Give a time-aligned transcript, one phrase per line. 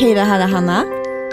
[0.00, 0.84] Hej, det här är Hanna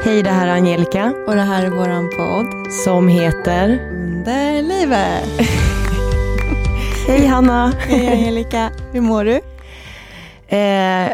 [0.04, 3.90] Hej, det här är Angelica och det här är våran podd som heter...
[3.92, 5.30] Under livet.
[7.08, 7.74] Hej Hanna!
[7.80, 9.42] Hej Angelica, hur mår du?
[10.58, 11.12] Eh,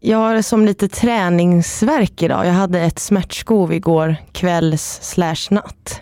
[0.00, 2.46] jag har som lite träningsverk idag.
[2.46, 6.00] Jag hade ett smärtskov igår kvälls slash natt.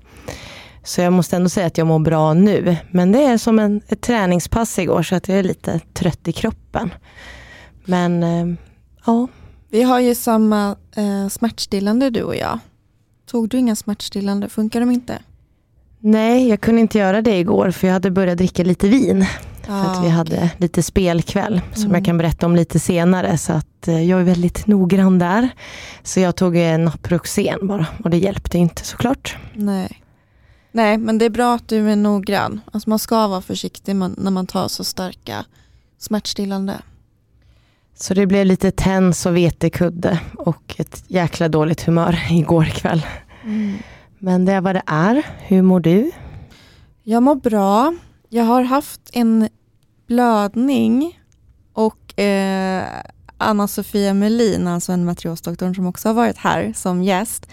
[0.82, 2.76] Så jag måste ändå säga att jag mår bra nu.
[2.90, 6.32] Men det är som en, ett träningspass igår så att jag är lite trött i
[6.32, 6.94] kroppen.
[7.84, 8.46] Men eh,
[9.06, 9.28] ja,
[9.72, 12.58] Vi har ju samma eh, smärtstillande du och jag.
[13.26, 14.48] Tog du inga smärtstillande?
[14.48, 15.18] Funkar de inte?
[16.04, 19.26] nej jag kunde inte göra det igår för jag hade börjat dricka lite vin.
[19.62, 21.94] För att vi hade lite spelkväll som Mm.
[21.94, 23.38] jag kan berätta om lite senare.
[23.38, 25.48] Så att eh, jag är väldigt noggrann där.
[26.02, 29.36] Så jag tog eh, Naproxen bara och det hjälpte inte såklart.
[29.54, 30.02] Nej.
[30.72, 32.60] Nej, men det är bra att du är noggrann.
[32.72, 35.44] Alltså man ska vara försiktig när man tar så starka
[35.98, 36.74] smärtstillande.
[37.94, 43.06] Så det blev lite tens och vetekudde och ett jäkla dåligt humör igår kväll.
[44.18, 45.22] Men det är vad det är.
[45.38, 46.10] Hur mår du?
[47.02, 47.94] Jag mår bra.
[48.28, 49.48] Jag har haft en
[50.06, 51.20] blödning
[51.72, 52.84] och eh,
[53.38, 57.46] Anna-Sofia Melin, alltså endometriosdoktorn som också har varit här som gäst,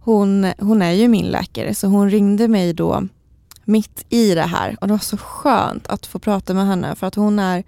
[0.00, 3.08] hon, hon är ju min läkare så hon ringde mig då
[3.64, 7.06] mitt i det här och det var så skönt att få prata med henne för
[7.06, 7.64] att hon är,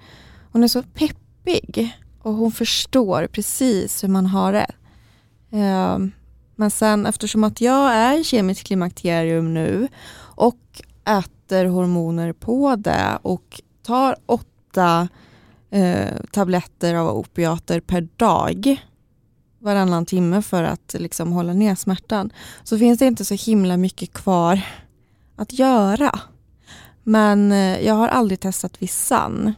[0.52, 4.70] hon är så peppig och hon förstår precis hur man har det.
[5.50, 6.12] Ehm,
[6.56, 9.88] men sen eftersom att jag är i kemiskt klimakterium nu
[10.18, 15.08] och äter hormoner på det och tar åtta
[15.70, 18.76] eh, tabletter av opiater per dag
[19.58, 22.32] varannan timme för att liksom hålla ner smärtan
[22.64, 24.60] så finns det inte så himla mycket kvar
[25.36, 26.20] att göra.
[27.02, 29.54] Men eh, jag har aldrig testat Visanne.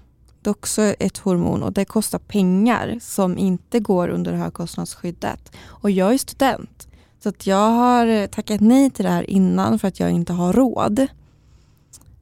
[0.48, 5.52] Det är också ett hormon och det kostar pengar som inte går under högkostnadsskyddet.
[5.66, 6.88] Och jag är student.
[7.22, 10.52] Så att jag har tackat nej till det här innan för att jag inte har
[10.52, 11.06] råd.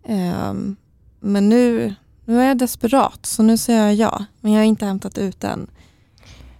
[0.04, 0.76] Ehm,
[1.20, 4.24] men nu, nu är jag desperat så nu säger jag ja.
[4.40, 5.70] Men jag har inte hämtat ut den.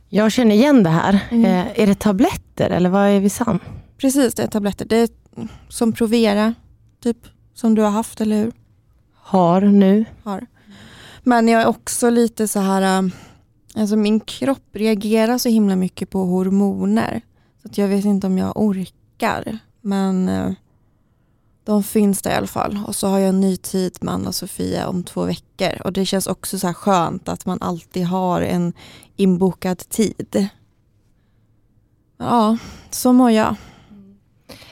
[0.09, 1.27] Jag känner igen det här.
[1.31, 1.45] Mm.
[1.45, 3.59] Eh, är det tabletter eller vad är Visanne?
[3.99, 4.85] Precis, det är tabletter.
[4.85, 5.09] Det är
[5.69, 6.55] som Provera,
[7.03, 7.19] typ
[7.55, 8.53] som du har haft, eller hur?
[9.15, 10.05] Har nu?
[10.23, 10.47] Har.
[11.29, 13.11] Men jag är också lite så här, eh,
[13.75, 17.21] alltså min kropp reagerar så himla mycket på hormoner.
[17.63, 19.59] Så att jag vet inte om jag orkar.
[19.81, 20.53] Men eh,
[21.65, 22.79] de finns där i alla fall.
[22.87, 25.83] Och så har jag en ny tid med Anna-Sofia om två veckor.
[25.85, 28.73] Och det känns också så här skönt att man alltid har en
[29.17, 30.49] inbokad tid.
[32.19, 32.59] Ja,
[32.91, 33.55] så mår jag.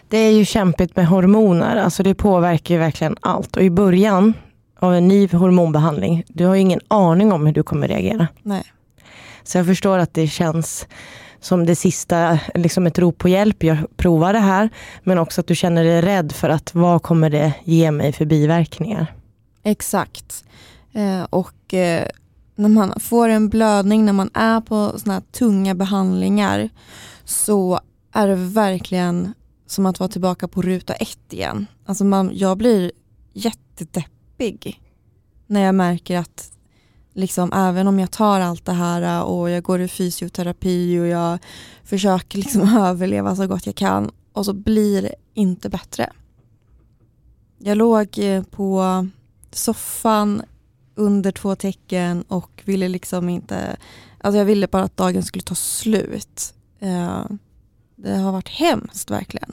[0.09, 1.77] Det är ju kämpigt med hormoner.
[1.77, 3.57] Alltså det påverkar ju verkligen allt.
[3.57, 4.35] Och i början
[4.85, 8.29] av en ny hormonbehandling, du har ju ingen aning om hur du kommer reagera.
[8.43, 8.65] Nej.
[9.43, 10.87] Så jag förstår att det känns
[11.41, 13.63] som det sista, liksom ett rop på hjälp.
[13.63, 14.69] Jag provar det här.
[15.03, 18.25] Men också att du känner dig rädd för att vad kommer det ge mig för
[18.25, 19.15] biverkningar?
[19.63, 20.45] Exakt.
[20.93, 22.09] Eh, och eh,
[22.55, 26.69] när man får en blödning när man är på såna här tunga behandlingar
[27.25, 27.81] så
[28.13, 29.35] är det verkligen
[29.67, 31.67] som att vara tillbaka på ruta ett igen.
[31.87, 32.93] Alltså man, jag blir
[33.33, 34.14] jättedeppig
[35.47, 36.53] när jag märker att
[37.13, 41.07] liksom, även om jag tar allt det här äh, och jag går i fysioterapi och
[41.07, 41.39] jag
[41.85, 46.13] försöker liksom överleva så gott jag kan och så blir det inte bättre.
[47.59, 49.07] Jag låg eh, på
[49.51, 50.43] soffan
[50.95, 53.77] under två tecken och ville liksom inte,
[54.21, 56.55] alltså jag ville bara att dagen skulle ta slut.
[56.79, 57.25] Eh,
[57.97, 59.53] det har varit hemskt verkligen.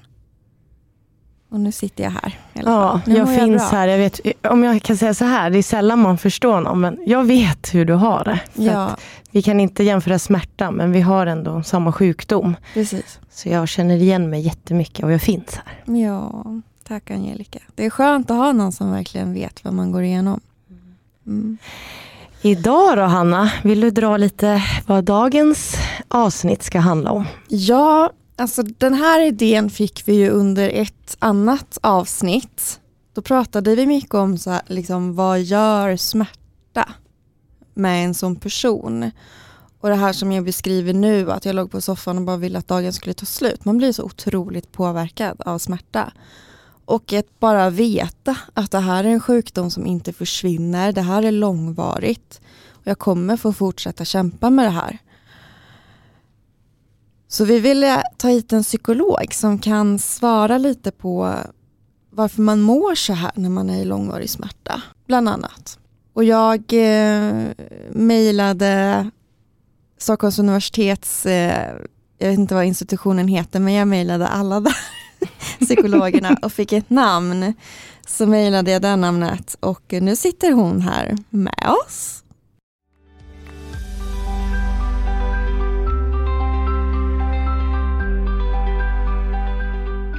[1.51, 2.39] Och nu sitter jag här.
[2.53, 3.79] Ja, jag finns bra.
[3.79, 3.87] här.
[3.87, 4.19] Jag vet,
[4.49, 7.73] om jag kan säga så här, det är sällan man förstår någon, men jag vet
[7.73, 8.39] hur du har det.
[8.53, 8.99] För Ja, att
[9.31, 12.55] vi kan inte jämföra smärta, men vi har ändå samma sjukdom.
[12.73, 13.19] precis.
[13.31, 15.95] Så jag känner igen mig jättemycket och jag finns här.
[15.97, 16.45] Ja,
[16.87, 17.59] tack Angelica.
[17.75, 20.39] Det är skönt att ha någon som verkligen vet vad man går igenom.
[21.27, 21.57] Mm.
[22.41, 25.75] Idag då Hanna, vill du dra lite vad dagens
[26.07, 27.25] avsnitt ska handla om?
[27.47, 28.09] Ja,
[28.41, 32.79] alltså den här idén fick vi ju under ett annat avsnitt.
[33.13, 36.89] Då pratade vi mycket om så här, liksom, vad gör smärta
[37.73, 39.11] med en sån person.
[39.79, 42.59] Och det här som jag beskriver nu, att jag låg på soffan och bara ville
[42.59, 43.65] att dagen skulle ta slut.
[43.65, 46.13] Man blir så otroligt påverkad av smärta.
[46.85, 51.23] Och att bara veta att det här är en sjukdom som inte försvinner, det här
[51.23, 52.41] är långvarigt.
[52.69, 54.99] Och jag kommer få fortsätta kämpa med det här.
[57.31, 61.35] Så vi ville ta hit en psykolog som kan svara lite på
[62.09, 65.79] varför man mår så här när man är i långvarig smärta, bland annat.
[66.13, 67.47] Och jag eh,
[67.89, 69.09] mejlade
[69.97, 71.73] Stockholms universitets eh,
[72.17, 74.77] jag vet inte vad institutionen heter, men jag mejlade alla där,
[75.59, 77.53] psykologerna och fick ett namn.
[78.07, 82.20] Så mejlade jag det namnet och nu sitter hon här med oss.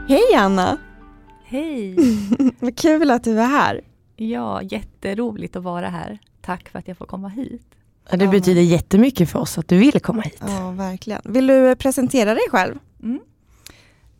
[0.08, 0.78] Hej Anna!
[1.44, 1.96] Hej!
[2.60, 3.80] Vad kul att du är här.
[4.16, 6.18] Ja, jätteroligt att vara här.
[6.40, 7.66] Tack för att jag får komma hit.
[8.10, 10.38] Ja, det betyder jättemycket för oss att du vill komma hit.
[10.40, 11.20] Ja, verkligen.
[11.24, 12.78] Vill du presentera dig själv?
[13.02, 13.20] Mm.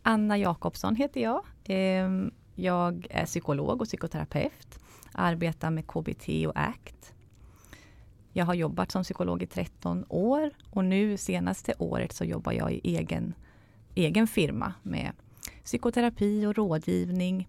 [0.03, 1.45] Anna Jakobsson heter jag.
[1.65, 4.79] Ehm, jag är psykolog och psykoterapeut.
[5.11, 7.13] Arbetar med KBT och ACT.
[8.33, 12.73] Jag har jobbat som psykolog i 13 år och nu senaste året så jobbar jag
[12.73, 13.33] i egen,
[13.95, 15.11] egen firma med
[15.63, 17.47] psykoterapi och rådgivning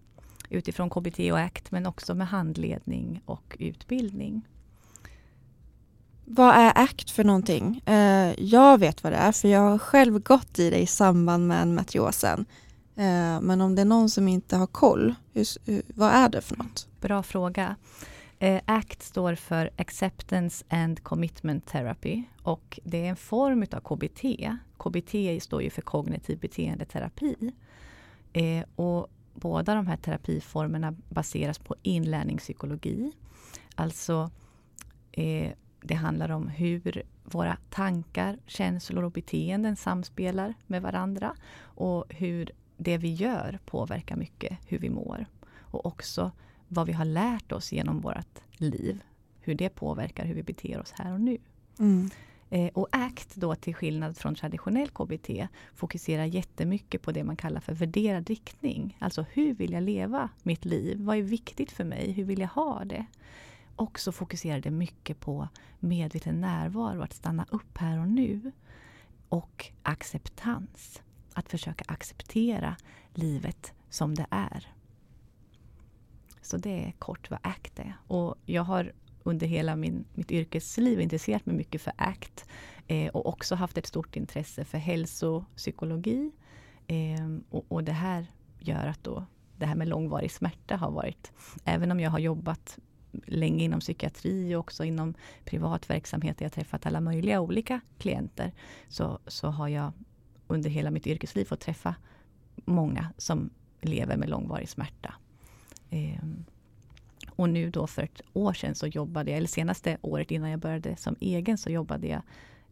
[0.49, 4.47] utifrån KBT och ACT men också med handledning och utbildning.
[6.25, 7.81] Vad är ACT för någonting?
[7.85, 11.47] Eh, jag vet vad det är för jag har själv gått i det i samband
[11.47, 12.45] med matriosen.
[12.95, 15.15] Eh, men om det är någon som inte har koll,
[15.87, 16.87] vad är det för något?
[17.01, 17.75] Bra fråga.
[18.39, 24.51] Eh, ACT står för Acceptance and Commitment Therapy och det är en form av KBT.
[24.77, 27.51] KBT står ju för kognitiv beteendeterapi.
[28.35, 33.11] Eh, och båda de här terapiformerna baseras på inlärningspsykologi.
[33.75, 34.31] Alltså
[35.11, 35.51] eh,
[35.81, 42.97] det handlar om hur våra tankar, känslor och beteenden samspelar med varandra och hur det
[42.97, 45.25] vi gör påverkar mycket hur vi mår.
[45.57, 46.31] Och också
[46.67, 49.03] vad vi har lärt oss genom vårt liv.
[49.39, 51.37] Hur det påverkar hur vi beter oss här och nu.
[51.79, 52.09] Mm.
[52.49, 55.29] Eh, och ACT då till skillnad från traditionell KBT
[55.73, 58.97] fokuserar jättemycket på det man kallar för värderad riktning.
[58.99, 60.97] Alltså hur vill jag leva mitt liv?
[61.01, 62.11] Vad är viktigt för mig?
[62.11, 63.05] Hur vill jag ha det?
[63.75, 65.47] Och så fokuserar det mycket på
[65.79, 68.51] medveten närvaro, att stanna upp här och nu.
[69.29, 71.01] Och acceptans.
[71.33, 72.75] Att försöka acceptera
[73.13, 74.71] livet som det är.
[76.41, 77.97] Så det är kort vad ACT är.
[78.07, 78.93] Och jag har
[79.27, 82.45] under hela min, mitt yrkesliv intresserat mig mycket för ACT
[82.87, 86.31] eh, och också haft ett stort intresse för hälsopsykologi.
[86.87, 88.27] Eh, och, och det här
[88.59, 89.25] gör att då
[89.57, 91.31] det här med långvarig smärta har varit,
[91.65, 92.79] även om jag har jobbat
[93.25, 95.13] länge inom psykiatri och också inom
[95.45, 98.51] privat verksamhet där jag träffat alla möjliga olika klienter,
[98.87, 99.91] så, så har jag
[100.47, 101.95] under hela mitt yrkesliv fått träffa
[102.65, 103.49] många som
[103.81, 105.13] lever med långvarig smärta.
[105.89, 106.23] Eh,
[107.35, 110.59] och nu då för ett år sedan så jobbade jag, eller senaste året innan jag
[110.59, 112.21] började som egen, så jobbade jag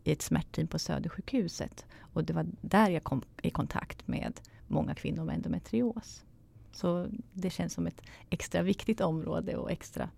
[0.04, 1.86] i ett smärtteam på Södersjukhuset.
[2.14, 6.24] Och det var där jag kom i kontakt med många kvinnor med endometrios.
[6.72, 10.10] Så det känns som ett extra viktigt område och extra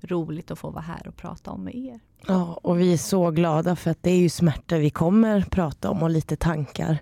[0.00, 2.00] roligt att få vara här och prata om med er.
[2.26, 5.90] Ja, och vi är så glada för att det är ju smärta vi kommer prata
[5.90, 6.98] om och lite tankar.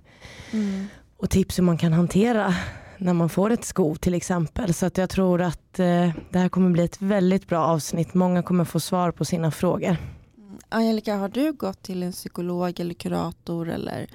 [0.53, 0.87] Mm.
[1.17, 2.55] Och tips hur man kan hantera
[3.03, 4.75] när man får ett skov till exempel.
[4.75, 8.15] Så att jag tror att eh, det här kommer bli ett väldigt bra avsnitt.
[8.15, 9.97] Många kommer få svar på sina frågor.
[10.39, 10.59] Mm.
[10.69, 14.07] Angelica, har du gått till en psykolog eller kurator eller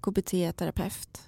[0.00, 1.20] KBT-terapeut?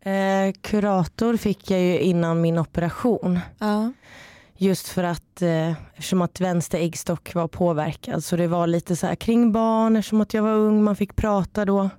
[0.00, 3.40] Eh, kurator fick jag ju innan min operation.
[3.58, 3.92] Ja.
[4.56, 9.06] Just för att eh, eftersom att vänster äggstock var påverkad så det var lite så
[9.06, 11.90] här kring barn eftersom att jag var ung, man fick prata då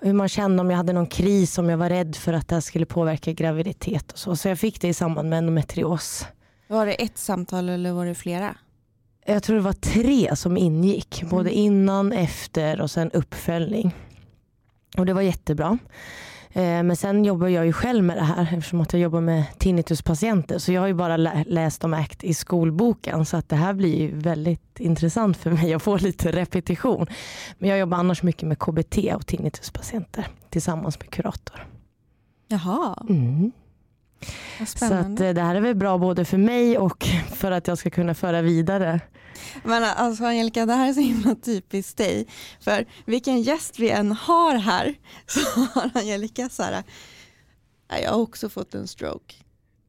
[0.00, 2.56] hur man kände om jag hade någon kris, om jag var rädd för att det
[2.56, 4.36] här skulle påverka graviditet och så.
[4.36, 6.26] Så jag fick det i samband med endometrios.
[6.68, 8.56] Var det ett samtal eller var det flera?
[9.26, 11.62] Jag tror det var tre som ingick, både mm.
[11.62, 13.94] innan, efter och sen uppföljning.
[14.96, 15.78] Och det var jättebra.
[16.56, 19.44] Eh, men sen jobbar jag ju själv med det här eftersom att jag jobbar med
[19.58, 20.58] tinnituspatienter.
[20.58, 24.00] Så jag har ju bara läst om ACT i skolboken så att det här blir
[24.00, 27.06] ju väldigt intressant för mig att få lite repetition.
[27.58, 31.66] Men jag jobbar annars mycket med KBT och tinnituspatienter tillsammans med kurator.
[32.48, 33.04] Jaha.
[33.08, 33.52] Mm.
[34.66, 37.78] Så att eh, det här är väl bra både för mig och för att jag
[37.78, 39.00] ska kunna föra vidare.
[39.62, 42.26] Men alltså Angelica, det här är så himla typiskt dig.
[42.60, 44.94] För vilken gäst vi än har här
[45.26, 46.82] så har Angelica så här,
[48.02, 49.34] jag har också fått en stroke.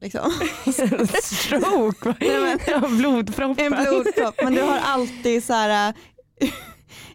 [0.00, 0.32] Liksom.
[1.22, 2.14] stroke?
[2.20, 3.60] Nej, men, ja, blodpropp.
[3.60, 5.94] En blodpropp, men du har alltid så här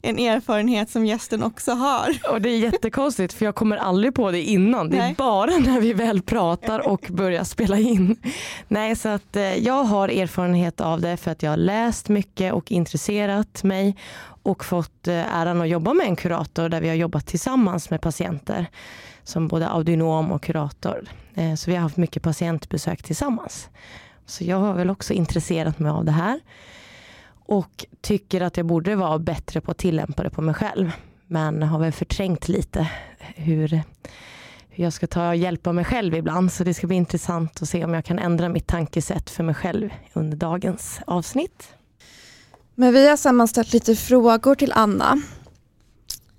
[0.05, 2.17] en erfarenhet som gästen också har.
[2.29, 4.89] Och det är jättekonstigt för jag kommer aldrig på det innan.
[4.89, 5.15] Det är Nej.
[5.17, 8.15] bara när vi väl pratar och börjar spela in.
[8.67, 12.53] Nej, så att eh, jag har erfarenhet av det för att jag har läst mycket
[12.53, 13.95] och intresserat mig
[14.43, 18.01] och fått eh, äran att jobba med en kurator där vi har jobbat tillsammans med
[18.01, 18.67] patienter
[19.24, 21.07] som både audionom och kurator.
[21.36, 23.69] Eh, så vi har haft mycket patientbesök tillsammans.
[24.25, 26.39] Så jag har väl också intresserat mig av det här
[27.53, 30.91] och tycker att jag borde vara bättre på att tillämpa det på mig själv.
[31.27, 32.89] Men har väl förträngt lite
[33.36, 33.67] hur,
[34.69, 36.51] hur jag ska ta och hjälpa mig själv ibland.
[36.51, 39.55] Så det ska bli intressant att se om jag kan ändra mitt tankesätt för mig
[39.55, 41.67] själv under dagens avsnitt.
[42.75, 45.22] Men vi har sammanställt lite frågor till Anna.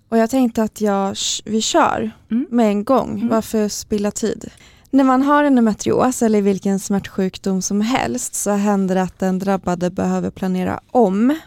[0.08, 2.46] Och jag tänkte att jag, vi kör Mm.
[2.50, 3.10] med en gång.
[3.10, 3.28] Mm.
[3.28, 4.50] Varför spilla tid?
[4.94, 9.90] När man har endometrios eller vilken smärtsjukdom som helst så händer det att den drabbade
[9.90, 11.38] behöver planera om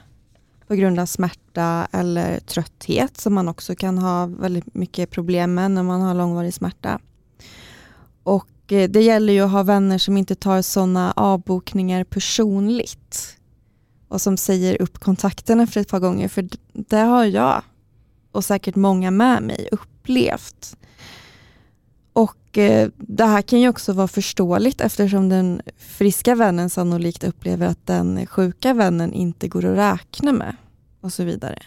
[0.67, 5.71] på grund av smärta eller trötthet som man också kan ha väldigt mycket problem med
[5.71, 6.99] när man har långvarig smärta.
[8.23, 13.37] Och eh, det gäller ju att ha vänner som inte tar sådana avbokningar personligt
[14.07, 17.61] och som säger upp kontakterna efter ett par gånger för det har jag
[18.31, 20.76] och säkert många med mig upplevt.
[22.17, 27.67] Och eh, det här kan ju också vara förståeligt eftersom den friska vännen sannolikt upplever
[27.67, 30.55] att den sjuka vännen inte går att räkna med
[31.01, 31.59] och så vidare.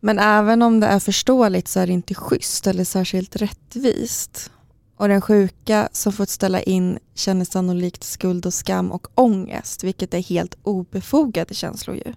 [0.00, 4.50] Men även om det är förståeligt så är det inte schysst eller särskilt rättvist.
[4.96, 10.14] Och den sjuka som fått ställa in känner sannolikt skuld och skam och ångest, vilket
[10.14, 12.12] är helt obefogade känslor ju.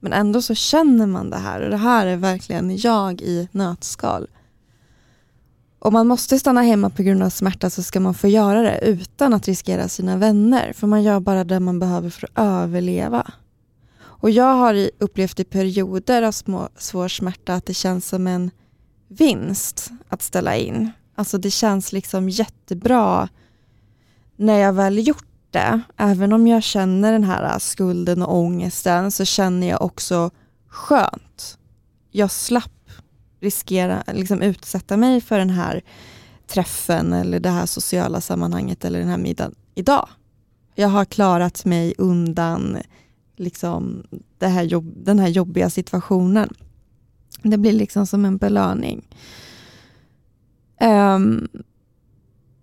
[0.00, 4.26] Men ändå så känner man det här och det här är verkligen jag i nötskal.
[5.86, 8.78] Om man måste stanna hemma på grund av smärta så ska man få göra det
[8.82, 13.30] utan att riskera sina vänner, för man gör bara det man behöver för att överleva.
[13.98, 18.50] Och jag har upplevt i perioder av små, svår smärta att det känns som en
[19.08, 20.90] vinst att ställa in.
[21.14, 23.28] Alltså det känns liksom jättebra
[24.36, 25.80] när jag väl gjort det.
[25.96, 30.30] Även om jag känner den här skulden och ångesten så känner jag också
[30.68, 31.58] skönt.
[32.10, 32.75] Jag slapp
[33.46, 35.82] riskera, liksom utsätta mig för den här
[36.46, 40.08] träffen eller det här sociala sammanhanget eller den här middagen idag.
[40.74, 42.78] Jag har klarat mig undan
[43.36, 44.02] liksom
[44.38, 46.54] det här jobb, den här jobbiga situationen.
[47.42, 49.08] Det blir liksom som en belöning.
[50.80, 51.48] Um,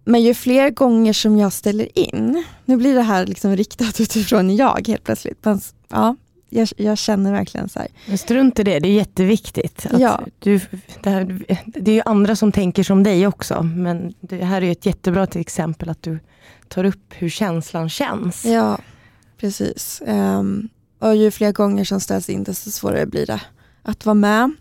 [0.06, 4.56] men ju fler gånger som jag ställer in, nu blir det här liksom riktat utifrån
[4.56, 5.46] jag helt plötsligt.
[5.46, 6.16] Men, ja,
[6.53, 7.88] jag, jag känner verkligen så här.
[8.07, 9.86] Men strunt i det, det är jätteviktigt.
[10.00, 10.22] Ja.
[10.39, 10.60] du,
[11.03, 14.72] det, här, det är ju andra som tänker som dig också, men det här är
[14.72, 16.19] ett jättebra till exempel att du
[16.67, 18.45] tar upp hur känslan känns.
[18.45, 18.77] Ja,
[19.38, 20.01] precis.
[20.05, 20.69] Ehm,
[21.00, 23.41] och ju fler gånger som ställs in desto svårare blir det
[23.81, 24.51] att vara med.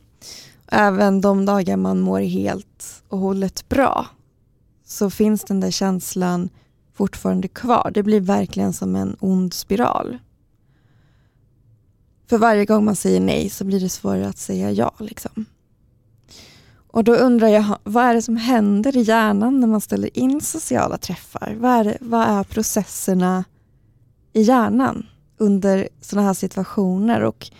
[0.68, 4.06] Även de dagar man mår helt och hållet bra
[4.86, 6.48] så finns den där känslan
[6.94, 7.90] fortfarande kvar.
[7.94, 10.18] Det blir verkligen som en ond spiral.
[12.26, 14.94] För varje gång man säger nej så blir det svårare att säga ja.
[14.98, 15.44] Liksom.
[16.92, 20.40] Och då undrar jag, vad är det som händer i hjärnan när man ställer in
[20.40, 21.56] sociala träffar?
[21.60, 23.44] Vad är, det, vad är processerna
[24.32, 25.06] i hjärnan
[25.38, 27.20] under sådana här situationer?
[27.20, 27.50] Och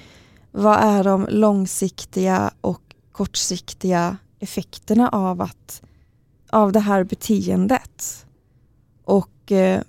[0.50, 2.81] vad är de långsiktiga och
[3.12, 5.83] kortsiktiga effekterna av, att,
[6.50, 8.26] av det här beteendet?
[9.04, 9.81] Och eh,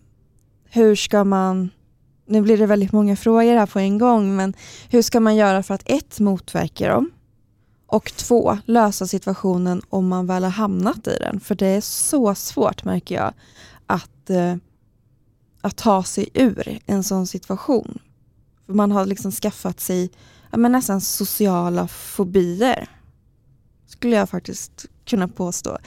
[0.66, 1.70] hur ska man,
[2.26, 4.54] nu blir det väldigt många frågor här på en gång, men
[4.90, 7.12] hur ska man göra för att ett, motverka dem
[7.88, 11.40] och två, lösa situationen om man väl har hamnat i den?
[11.40, 13.34] För det är så svårt märker jag
[13.86, 14.56] att, eh,
[15.62, 18.00] att ta sig ur en sån situation.
[18.66, 20.12] För man har liksom skaffat sig
[20.52, 22.88] ja, men nästan sociala fobier.
[23.88, 25.78] Skulle jag faktiskt kunna påstå.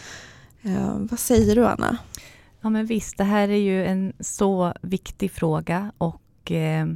[0.62, 1.98] Eh, vad säger du Anna?
[2.60, 6.86] Ja men visst, det här är ju en så viktig fråga och eh,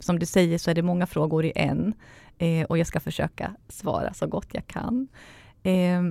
[0.00, 1.94] som du säger så är det många frågor i en.
[2.38, 5.08] Eh, och jag ska försöka svara så gott jag kan.
[5.62, 6.02] Eh,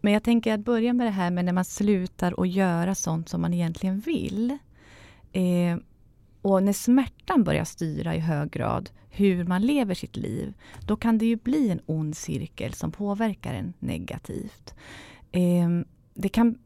[0.00, 3.28] men jag tänker att börja med det här med när man slutar att göra sånt
[3.28, 4.58] som man egentligen vill.
[5.32, 5.76] Eh,
[6.42, 10.54] och när smärtan börjar styra i hög grad hur man lever sitt liv,
[10.86, 14.74] då kan det ju bli en ond cirkel som påverkar en negativt.
[15.32, 15.68] Eh,
[16.14, 16.58] det kan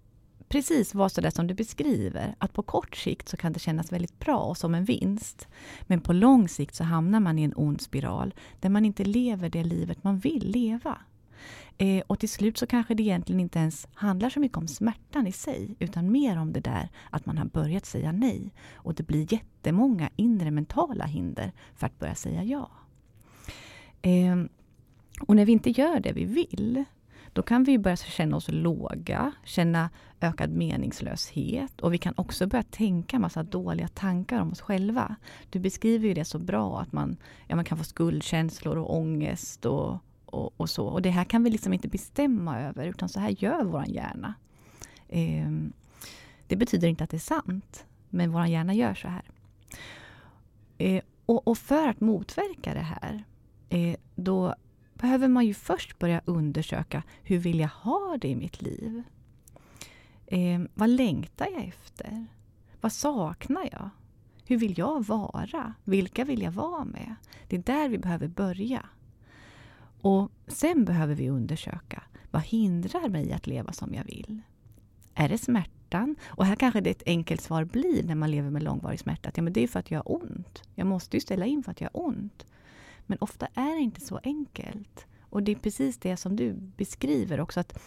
[0.50, 3.92] precis vara så där som du beskriver, att på kort sikt så kan det kännas
[3.92, 5.48] väldigt bra och som en vinst.
[5.82, 9.48] Men på lång sikt så hamnar man i en ond spiral där man inte lever
[9.48, 10.98] det livet man vill leva.
[11.78, 15.26] Eh, och till slut så kanske det egentligen inte ens handlar så mycket om smärtan
[15.26, 18.52] i sig, utan mer om det där att man har börjat säga nej.
[18.74, 22.70] Och det blir jättemånga inre mentala hinder för att börja säga ja.
[24.02, 24.44] Eh,
[25.20, 26.84] och när vi inte gör det vi vill,
[27.32, 32.62] då kan vi börja känna oss låga, känna ökad meningslöshet och vi kan också börja
[32.62, 35.16] tänka massa dåliga tankar om oss själva.
[35.50, 39.66] Du beskriver ju det så bra att man, ja, man kan få skuldkänslor och ångest
[39.66, 40.86] och, och, och så.
[40.86, 44.34] Och det här kan vi liksom inte bestämma över utan så här gör vår hjärna.
[45.08, 45.50] Eh,
[46.46, 49.22] det betyder inte att det är sant, men vår hjärna gör så här.
[50.78, 53.24] Eh, och, och för att motverka det här,
[53.68, 54.54] eh, då
[55.00, 59.02] behöver man ju först börja undersöka hur vill jag ha det i mitt liv?
[60.26, 62.26] Eh, vad längtar jag efter?
[62.80, 63.90] Vad saknar jag?
[64.46, 65.74] Hur vill jag vara?
[65.84, 67.14] Vilka vill jag vara med?
[67.48, 68.86] Det är där vi behöver börja.
[70.00, 74.40] Och Sen behöver vi undersöka vad hindrar mig att leva som jag vill?
[75.14, 76.16] Är det smärtan?
[76.24, 79.28] Och här kanske det ett enkelt svar blir när man lever med långvarig smärta.
[79.28, 80.62] Att ja, men det är för att jag har ont.
[80.74, 82.46] Jag måste ju ställa in för att jag har ont.
[83.10, 85.06] Men ofta är det inte så enkelt.
[85.20, 87.60] Och det är precis det som du beskriver också.
[87.60, 87.80] att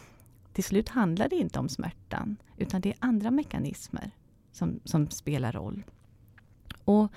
[0.53, 2.37] Till slut handlar det inte om smärtan.
[2.57, 4.11] Utan det är andra mekanismer
[4.51, 5.83] som, som spelar roll.
[6.85, 7.11] Och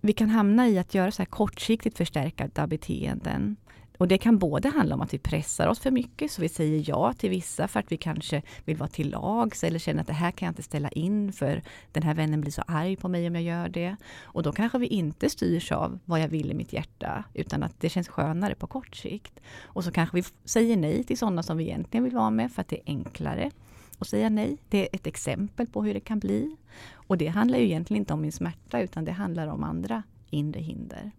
[0.00, 3.56] vi kan hamna i att göra så här kortsiktigt förstärkta beteenden.
[3.98, 6.84] Och det kan både handla om att vi pressar oss för mycket, så vi säger
[6.86, 10.12] ja till vissa för att vi kanske vill vara till lags eller känner att det
[10.12, 11.62] här kan jag inte ställa in för
[11.92, 13.96] den här vännen blir så arg på mig om jag gör det.
[14.22, 17.80] Och då kanske vi inte styrs av vad jag vill i mitt hjärta, utan att
[17.80, 19.40] det känns skönare på kort sikt.
[19.62, 22.60] Och så kanske vi säger nej till sådana som vi egentligen vill vara med för
[22.60, 23.50] att det är enklare
[23.98, 24.56] att säga nej.
[24.68, 26.56] Det är ett exempel på hur det kan bli.
[26.92, 30.60] Och det handlar ju egentligen inte om min smärta, utan det handlar om andra inre
[30.60, 31.10] hinder.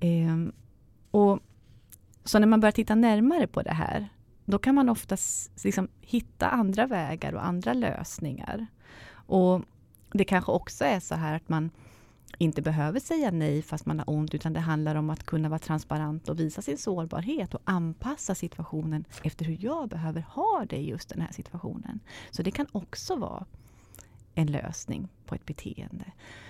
[0.00, 0.52] Ehm,
[1.10, 1.40] och
[2.24, 4.08] så när man börjar titta närmare på det här,
[4.44, 5.16] då kan man ofta
[5.64, 8.66] liksom hitta andra vägar och andra lösningar.
[9.12, 9.62] Och
[10.12, 11.70] det kanske också är så här att man
[12.38, 15.58] inte behöver säga nej fast man har ont, utan det handlar om att kunna vara
[15.58, 20.88] transparent och visa sin sårbarhet och anpassa situationen efter hur jag behöver ha det i
[20.88, 22.00] just den här situationen.
[22.30, 23.46] Så det kan också vara
[24.34, 26.04] en lösning på ett beteende.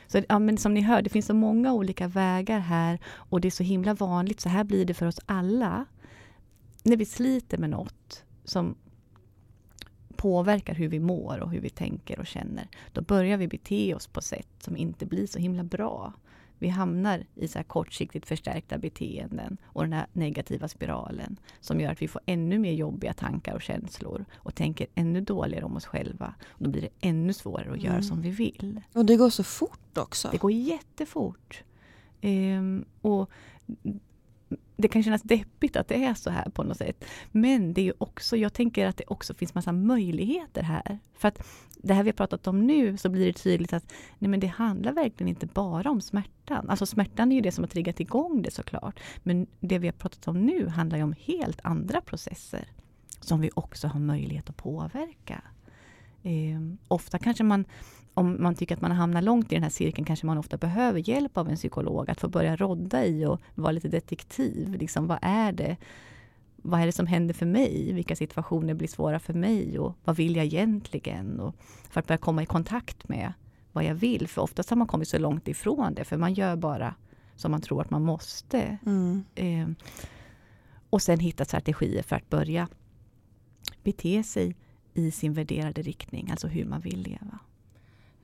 [0.07, 3.49] Så, ja, men som ni hör, det finns så många olika vägar här och det
[3.49, 5.87] är så himla vanligt, så här blir det för oss alla.
[6.83, 8.75] När vi sliter med något som
[10.17, 14.07] påverkar hur vi mår och hur vi tänker och känner, då börjar vi bete oss
[14.07, 16.13] på sätt som inte blir så himla bra
[16.61, 22.02] vi hamnar i så kortsiktigt förstärkta beteenden och den här negativa spiralen som gör att
[22.02, 26.35] vi får ännu mer jobbiga tankar och känslor och tänker ännu dåligare om oss själva.
[26.49, 28.02] Och då blir det ännu svårare att göra mm.
[28.02, 28.80] som vi vill.
[28.93, 30.28] Och det går så fort också.
[30.32, 31.63] Det går jättefort.
[32.23, 33.30] Um, och
[34.76, 37.04] det kan kännas deppigt att det är så här på något sätt.
[37.32, 40.99] Men det är också, jag tänker att det också finns massa möjligheter här.
[41.15, 41.43] För att
[41.76, 44.47] det här vi har pratat om nu så blir det tydligt att nej men det
[44.47, 46.71] handlar verkligen inte bara om smärtan.
[46.71, 49.00] Alltså smärtan är ju det som har triggat igång det såklart.
[49.23, 52.69] Men det vi har pratat om nu handlar ju om helt andra processer
[53.21, 55.43] som vi också har möjlighet att påverka.
[56.23, 57.65] Eh, ofta kanske man,
[58.15, 61.09] om man tycker att man hamnar långt i den här cirkeln, kanske man ofta behöver
[61.09, 64.75] hjälp av en psykolog att få börja rodda i och vara lite detektiv.
[64.75, 65.77] Liksom, vad är det?
[66.57, 67.93] Vad är det som händer för mig?
[67.93, 69.79] Vilka situationer blir svåra för mig?
[69.79, 71.41] Och vad vill jag egentligen?
[71.41, 71.55] Och
[71.91, 73.33] för att börja komma i kontakt med
[73.73, 74.29] vad jag vill.
[74.29, 76.95] För oftast har man kommit så långt ifrån det, för man gör bara
[77.37, 78.79] som man tror att man måste.
[78.87, 79.25] Mm.
[79.35, 79.69] Eh,
[80.91, 82.69] och sen hitta strategier för att börja
[83.83, 84.57] bete sig
[84.95, 87.39] i sin värderade riktning, alltså hur man vill leva.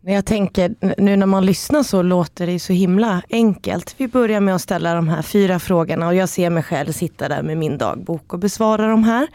[0.09, 3.95] Jag tänker, nu när man lyssnar så låter det så himla enkelt.
[3.97, 7.29] Vi börjar med att ställa de här fyra frågorna och jag ser mig själv sitta
[7.29, 9.29] där med min dagbok och besvara de här.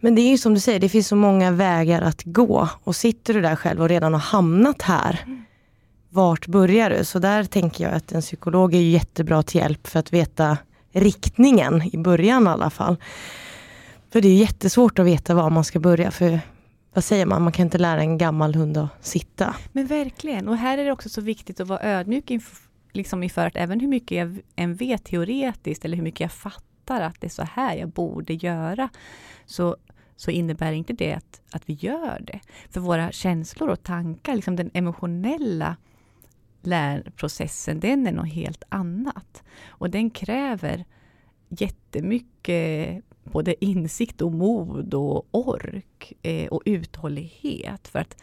[0.00, 2.68] Men det är ju som du säger, det finns så många vägar att gå.
[2.84, 5.24] Och sitter du där själv och redan har hamnat här,
[6.10, 7.04] vart börjar du?
[7.04, 10.58] Så där tänker jag att en psykolog är jättebra till hjälp för att veta
[10.92, 12.96] riktningen i början i alla fall.
[14.12, 16.10] För det är jättesvårt att veta var man ska börja.
[16.10, 16.40] För
[16.92, 19.56] vad säger man, man kan inte lära en gammal hund att sitta.
[19.72, 22.56] Men verkligen, och här är det också så viktigt att vara ödmjuk inför,
[22.92, 27.00] liksom inför att även hur mycket jag än vet teoretiskt eller hur mycket jag fattar
[27.00, 28.88] att det är så här jag borde göra,
[29.46, 29.76] så,
[30.16, 32.40] så innebär inte det att, att vi gör det.
[32.70, 35.76] För våra känslor och tankar, liksom den emotionella
[36.62, 39.42] lärprocessen, den är något helt annat.
[39.66, 40.84] Och den kräver
[41.48, 47.88] jättemycket både insikt och mod och ork eh, och uthållighet.
[47.88, 48.16] För att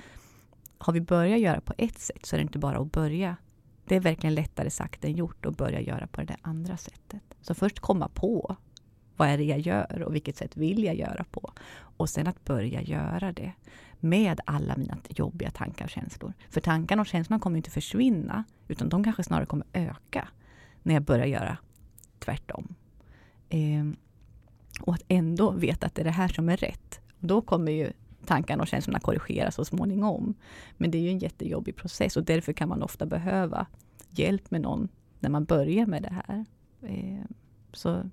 [0.77, 3.35] har vi börjat göra på ett sätt så är det inte bara att börja.
[3.85, 7.23] Det är verkligen lättare sagt än gjort att börja göra på det där andra sättet.
[7.41, 8.55] Så först komma på
[9.17, 11.51] vad är det jag gör och vilket sätt vill jag göra på?
[11.97, 13.51] Och sen att börja göra det
[13.99, 16.33] med alla mina jobbiga tankar och känslor.
[16.49, 20.27] För tankarna och känslorna kommer inte försvinna, utan de kanske snarare kommer öka
[20.83, 21.57] när jag börjar göra
[22.19, 22.75] tvärtom.
[23.49, 23.85] Eh,
[24.81, 26.99] och att ändå veta att det är det här som är rätt.
[27.19, 27.91] Då kommer ju
[28.25, 30.35] tankarna och känslorna korrigeras så småningom.
[30.77, 33.67] Men det är ju en jättejobbig process och därför kan man ofta behöva
[34.09, 34.87] hjälp med någon
[35.19, 36.45] när man börjar med det här.
[36.81, 37.25] Eh,
[37.73, 38.09] så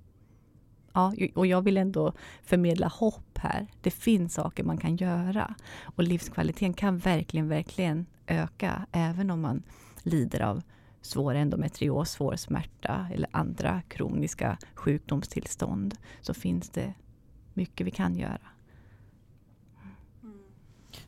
[0.95, 3.67] Ja, och jag vill ändå förmedla hopp här.
[3.81, 5.55] Det finns saker man kan göra.
[5.83, 9.63] Och livskvaliteten kan verkligen, verkligen öka, även om man
[10.03, 10.63] lider av
[11.03, 16.95] svår endometrios, svår smärta eller andra kroniska sjukdomstillstånd så finns det
[17.55, 18.41] mycket vi kan göra.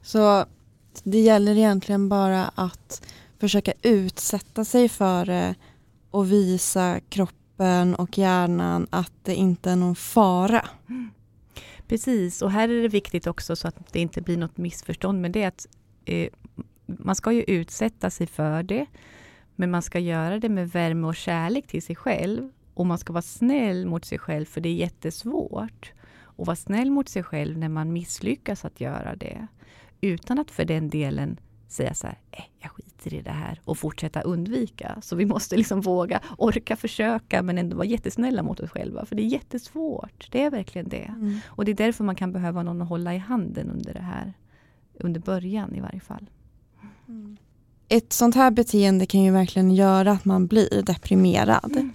[0.03, 0.47] Så
[1.05, 3.07] det gäller egentligen bara att
[3.39, 5.55] försöka utsätta sig för det
[6.11, 10.69] och visa kroppen och hjärnan att det inte är någon fara.
[11.89, 15.33] Precis, och här är det viktigt också så att det inte blir något missförstånd med
[15.33, 15.67] det att
[16.05, 16.29] eh,
[16.87, 18.87] man ska ju utsätta sig för det,
[19.57, 22.51] men man ska göra det med värme och kärlek till sig själv.
[22.75, 25.93] Och man ska vara snäll mot sig själv, för det är jättesvårt.
[26.37, 29.47] Och vara snäll mot sig själv när man misslyckas att göra det.
[30.01, 33.79] Utan att för den delen säga så här, eh, jag skiter i det här och
[33.79, 34.99] fortsätta undvika.
[35.03, 39.07] Så vi måste liksom våga, orka försöka men ändå vara jättesnälla mot oss själva.
[39.07, 40.29] För det är jättesvårt.
[40.33, 41.15] Det är verkligen det.
[41.17, 41.39] Mm.
[41.47, 44.33] Och det är därför man kan behöva någon att hålla i handen under det här.
[45.01, 46.31] Under början i varje fall.
[47.09, 47.37] Mm.
[47.89, 51.73] Ett sånt här beteende kan ju verkligen göra att man blir deprimerad.
[51.73, 51.93] Mm.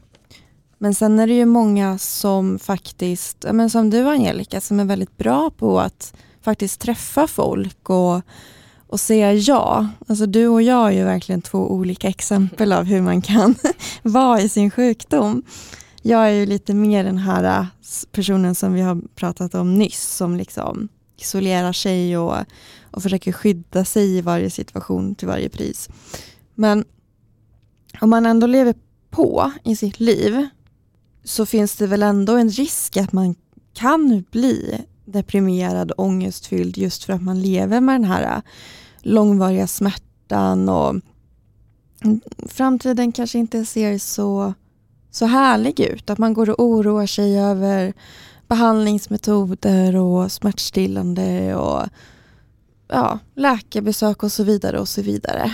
[0.78, 5.18] Men sen är det ju många som faktiskt, men som du Angelica, som är väldigt
[5.18, 8.22] bra på att faktiskt träffa folk och,
[8.88, 9.88] och säga ja.
[10.08, 13.56] Alltså du och jag är ju verkligen två olika exempel av hur man kan
[14.02, 15.44] vara i sin sjukdom.
[16.02, 17.68] Jag är ju lite mer den här
[18.12, 20.90] personen som vi har pratat om nyss, som liksom
[21.22, 22.36] isolerar sig och,
[22.92, 25.90] och försöker skydda sig i varje situation till varje pris.
[26.56, 26.86] Men
[28.02, 28.76] om man ändå lever
[29.10, 30.48] på i sitt liv
[31.24, 33.36] så finns det väl ändå en risk att man
[33.74, 38.42] kan bli deprimerad, ångestfylld just för att man lever med den här äh,
[39.02, 40.96] långvariga smärtan och
[42.48, 44.54] framtiden kanske inte ser så,
[45.12, 46.10] så härlig ut.
[46.10, 47.94] Att man går och oroar sig över
[48.50, 51.88] behandlingsmetoder och smärtstillande och
[52.88, 55.52] ja, läkarbesök och så vidare och så vidare.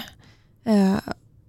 [0.66, 0.96] Eh,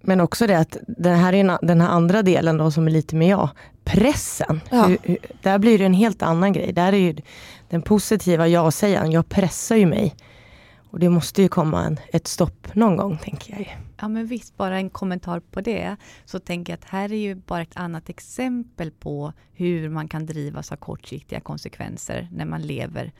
[0.01, 3.27] Men också det att den här, den här andra delen då som är lite med
[3.27, 3.49] jag,
[3.83, 4.61] pressen.
[4.69, 4.85] Ja.
[4.85, 6.73] Hur, hur, där blir det en helt annan grej.
[6.73, 7.15] Där är ju
[7.69, 10.15] den positiva ja-sägaren, jag pressar ju mig.
[10.91, 13.77] Och det måste ju komma en, ett stopp någon gång, tänker jag.
[13.99, 15.95] Ja, men visst, bara en kommentar på det.
[16.25, 20.25] Så tänker jag att här är ju bara ett annat exempel på hur man kan
[20.25, 23.11] drivas av kortsiktiga konsekvenser när man lever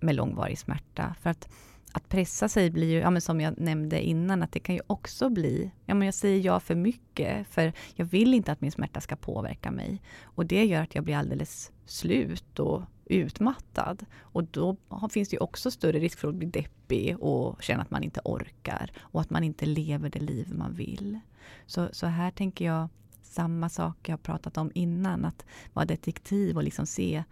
[0.00, 1.14] med långvarig smärta.
[1.20, 1.48] För att
[1.92, 4.80] att pressa sig blir ju, ja, men som jag nämnde innan, att det kan ju
[4.86, 8.72] också bli, ja men jag säger ja för mycket, för jag vill inte att min
[8.72, 10.02] smärta ska påverka mig.
[10.22, 14.04] Och det gör att jag blir alldeles slut och utmattad.
[14.20, 14.76] Och då
[15.10, 18.20] finns det ju också större risk för att bli deppig och känna att man inte
[18.24, 21.20] orkar och att man inte lever det liv man vill.
[21.66, 22.88] Så, så här tänker jag
[23.22, 27.24] samma sak jag pratat om innan, att vara detektiv och liksom se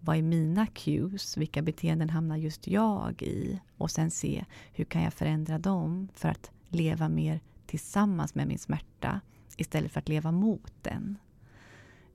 [0.00, 1.36] vad är mina cues?
[1.36, 3.60] Vilka beteenden hamnar just jag i?
[3.76, 8.58] Och sen se hur kan jag förändra dem för att leva mer tillsammans med min
[8.58, 9.20] smärta
[9.56, 11.18] istället för att leva mot den.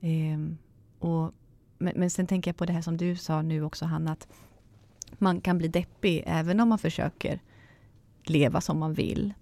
[0.01, 0.57] Ehm,
[0.99, 1.33] och,
[1.77, 4.27] men, men sen tänker jag på det här som du sa nu också Hanna, att
[5.17, 7.39] man kan bli deppig även om man försöker
[8.23, 9.33] leva som man vill.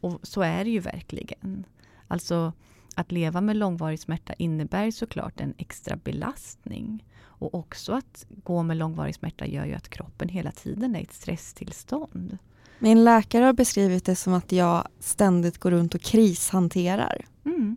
[0.00, 1.64] Och så är det ju verkligen.
[2.08, 2.52] Alltså
[2.94, 7.04] att leva med långvarig smärta innebär såklart en extra belastning.
[7.20, 11.02] Och också att gå med långvarig smärta gör ju att kroppen hela tiden är i
[11.02, 12.38] ett stresstillstånd.
[12.78, 17.24] Min läkare har beskrivit det som att jag ständigt går runt och krishanterar.
[17.44, 17.76] Mm.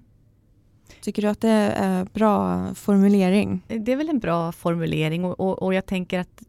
[1.01, 3.63] Tycker du att det är en bra formulering?
[3.67, 6.43] Det är väl en bra formulering och, och, och jag tänker att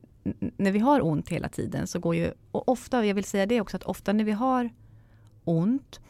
[0.56, 3.60] när vi har ont hela tiden så går ju, och ofta, jag vill säga det
[3.60, 4.70] också, att ofta när vi har
[5.44, 6.00] ont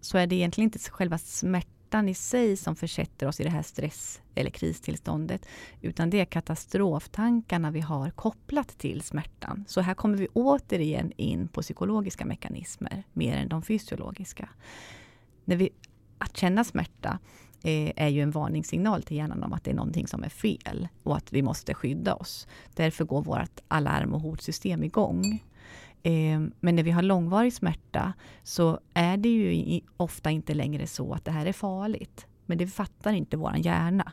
[0.00, 3.62] så är det egentligen inte själva smärtan i sig som försätter oss i det här
[3.62, 5.46] stress eller kristillståndet,
[5.80, 9.64] utan det är katastroftankarna vi har kopplat till smärtan.
[9.68, 14.48] Så här kommer vi återigen in på psykologiska mekanismer mer än de fysiologiska.
[15.44, 15.70] När vi,
[16.18, 17.18] att känna smärta
[17.62, 20.88] Eh, är ju en varningssignal till hjärnan om att det är någonting som är fel
[21.02, 22.46] och att vi måste skydda oss.
[22.74, 25.42] Därför går vårt alarm och hotsystem igång.
[26.02, 31.12] Eh, men när vi har långvarig smärta så är det ju ofta inte längre så
[31.12, 32.26] att det här är farligt.
[32.46, 34.12] Men det fattar inte vår hjärna.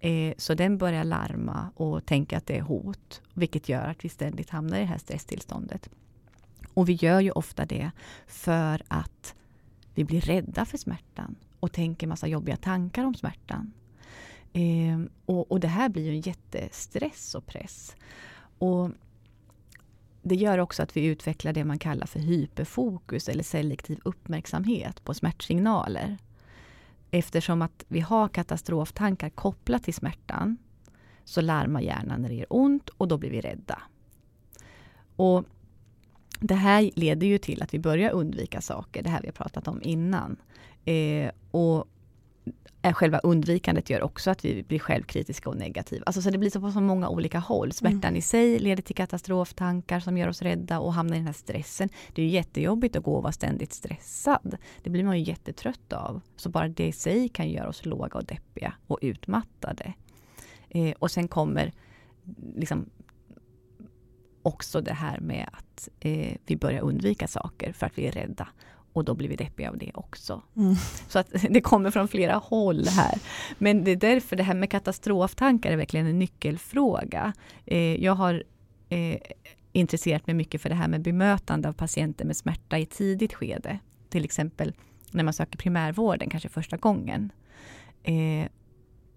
[0.00, 4.08] Eh, så den börjar larma och tänka att det är hot, vilket gör att vi
[4.08, 5.90] ständigt hamnar i det här stresstillståndet.
[6.74, 7.90] Och vi gör ju ofta det
[8.26, 9.34] för att
[9.94, 13.72] vi blir rädda för smärtan och tänker massa jobbiga tankar om smärtan.
[14.52, 17.96] Eh, och, och det här blir ju en jättestress och press.
[18.58, 18.90] Och
[20.22, 25.14] det gör också att vi utvecklar det man kallar för hyperfokus eller selektiv uppmärksamhet på
[25.14, 26.18] smärtsignaler.
[27.10, 30.56] Eftersom att vi har katastroftankar kopplat till smärtan
[31.24, 33.82] så larmar hjärnan när det gör ont och då blir vi rädda.
[35.16, 35.44] Och
[36.40, 39.68] det här leder ju till att vi börjar undvika saker, det här vi har pratat
[39.68, 40.36] om innan.
[40.84, 41.88] Eh, och
[42.82, 46.02] själva undvikandet gör också att vi blir självkritiska och negativa.
[46.06, 47.72] Alltså, så det blir så på så många olika håll.
[47.72, 48.16] Smärtan mm.
[48.16, 51.88] i sig leder till katastroftankar som gör oss rädda och hamnar i den här stressen.
[52.14, 54.56] Det är ju jättejobbigt att gå och vara ständigt stressad.
[54.82, 56.20] Det blir man ju jättetrött av.
[56.36, 59.94] Så bara det i sig kan göra oss låga och deppiga och utmattade.
[60.68, 61.72] Eh, och sen kommer
[62.56, 62.90] liksom
[64.42, 68.48] också det här med att eh, vi börjar undvika saker för att vi är rädda.
[68.92, 70.42] Och då blir vi deppiga av det också.
[70.56, 70.74] Mm.
[71.08, 73.18] Så att det kommer från flera håll här.
[73.58, 77.32] Men det är därför det här med katastroftankar är verkligen en nyckelfråga.
[77.66, 78.42] Eh, jag har
[78.88, 79.16] eh,
[79.72, 83.78] intresserat mig mycket för det här med bemötande av patienter med smärta i tidigt skede.
[84.08, 84.72] Till exempel
[85.10, 87.32] när man söker primärvården, kanske första gången.
[88.02, 88.48] Eh,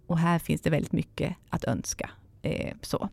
[0.07, 2.09] och här finns det väldigt mycket att önska.
[2.41, 3.09] Eh, så.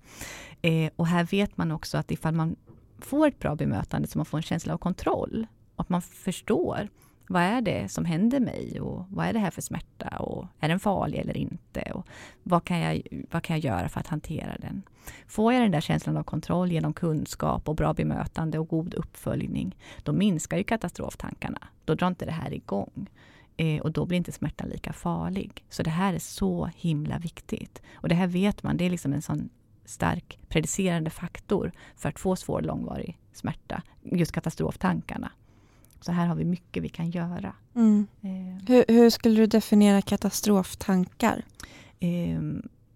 [0.62, 2.56] Eh, och här vet man också att ifall man
[2.98, 5.46] får ett bra bemötande så man får en känsla av kontroll
[5.80, 6.88] att man förstår
[7.32, 10.68] vad är det som händer mig och vad är det här för smärta och är
[10.68, 11.92] den farlig eller inte?
[11.94, 12.06] Och
[12.42, 14.82] vad, kan jag, vad kan jag göra för att hantera den?
[15.26, 19.76] Får jag den där känslan av kontroll genom kunskap och bra bemötande och god uppföljning,
[20.02, 21.68] då minskar ju katastroftankarna.
[21.84, 23.10] Då drar inte det här igång.
[23.56, 25.64] Eh, och då blir inte smärtan lika farlig.
[25.68, 27.82] Så det här är så himla viktigt.
[27.94, 29.48] Och det här vet man, det är liksom en sån
[29.84, 35.32] stark predicerande faktor för att få svår långvarig smärta, just katastroftankarna.
[36.00, 37.52] Så här har vi mycket vi kan göra.
[37.74, 38.06] Mm.
[38.20, 38.64] Eh.
[38.68, 41.44] Hur, hur, skulle du definiera katastroftankar?
[42.00, 42.40] Eh,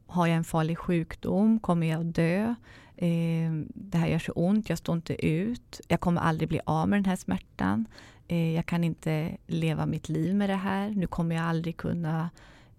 [0.06, 1.58] har jag en farlig sjukdom?
[1.58, 2.54] Kommer jag att dö?
[2.96, 5.80] Eh, det här gör så ont, jag står inte ut.
[5.88, 7.86] Jag kommer aldrig bli av med den här smärtan.
[8.28, 10.90] Eh, jag kan inte leva mitt liv med det här.
[10.90, 12.30] Nu kommer jag aldrig kunna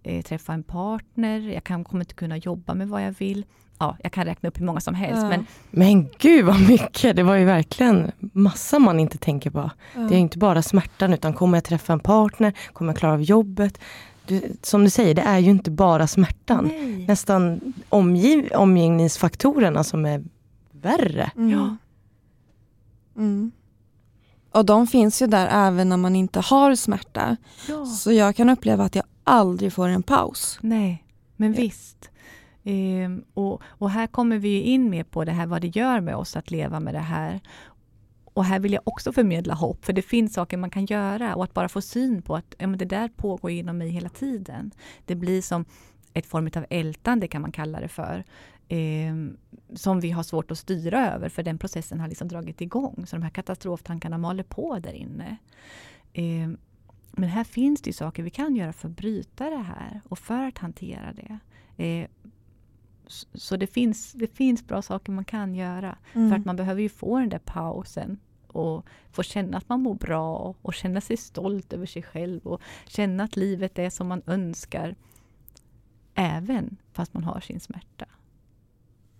[0.03, 1.39] eh, träffa en partner.
[1.39, 3.45] Jag kan, kommer inte kunna jobba med vad jag vill
[3.79, 5.21] ja, jag kan räkna upp hur många som helst.
[5.21, 5.29] Ja.
[5.29, 7.15] Men, men gud vad mycket!
[7.15, 9.71] Det var ju verkligen massa man inte tänker på.
[9.95, 10.01] Ja.
[10.01, 12.53] Det är inte bara smärtan utan kommer jag träffa en partner?
[12.73, 13.79] Kommer jag klara av jobbet?
[14.25, 16.65] Du, som du säger, det är ju inte bara smärtan.
[16.65, 17.07] Nej.
[17.07, 20.23] Nästan omgiv, omgivningsfaktorerna som är
[20.71, 21.31] värre.
[21.35, 21.49] Mm.
[21.49, 21.75] Ja.
[23.17, 23.51] Mm.
[24.51, 27.37] Och de finns ju där även när man inte har smärta.
[27.67, 27.85] Ja.
[27.85, 30.59] Så jag kan uppleva att jag aldrig får en paus.
[30.61, 31.03] Nej,
[31.35, 32.09] men visst.
[32.67, 36.15] Ehm, och, och, här kommer vi in mer på det här vad det gör med
[36.15, 37.39] oss att leva med det här.
[38.23, 41.43] Och här vill jag också förmedla hopp, för det finns saker man kan göra och
[41.43, 44.71] att bara få syn på att ja, men det där pågår inom mig hela tiden.
[45.05, 45.65] Det blir som
[46.13, 48.23] ett form av ältande kan man kalla det för.
[48.67, 49.15] Eh,
[49.73, 53.03] som vi har svårt att styra över för den processen har liksom dragit igång.
[53.07, 55.37] Så de här katastroftankarna maler på där inne.
[56.13, 56.49] Eh,
[57.11, 60.47] men här finns det saker vi kan göra för att bryta det här och för
[60.47, 61.39] att hantera det.
[61.83, 62.07] Eh,
[63.33, 65.97] så det finns, det finns bra saker man kan göra.
[66.13, 66.29] Mm.
[66.29, 69.95] För att man behöver ju få den där pausen och få känna att man mår
[69.95, 74.21] bra och känna sig stolt över sig själv och känna att livet är som man
[74.25, 74.95] önskar.
[76.15, 78.05] Även fast man har sin smärta.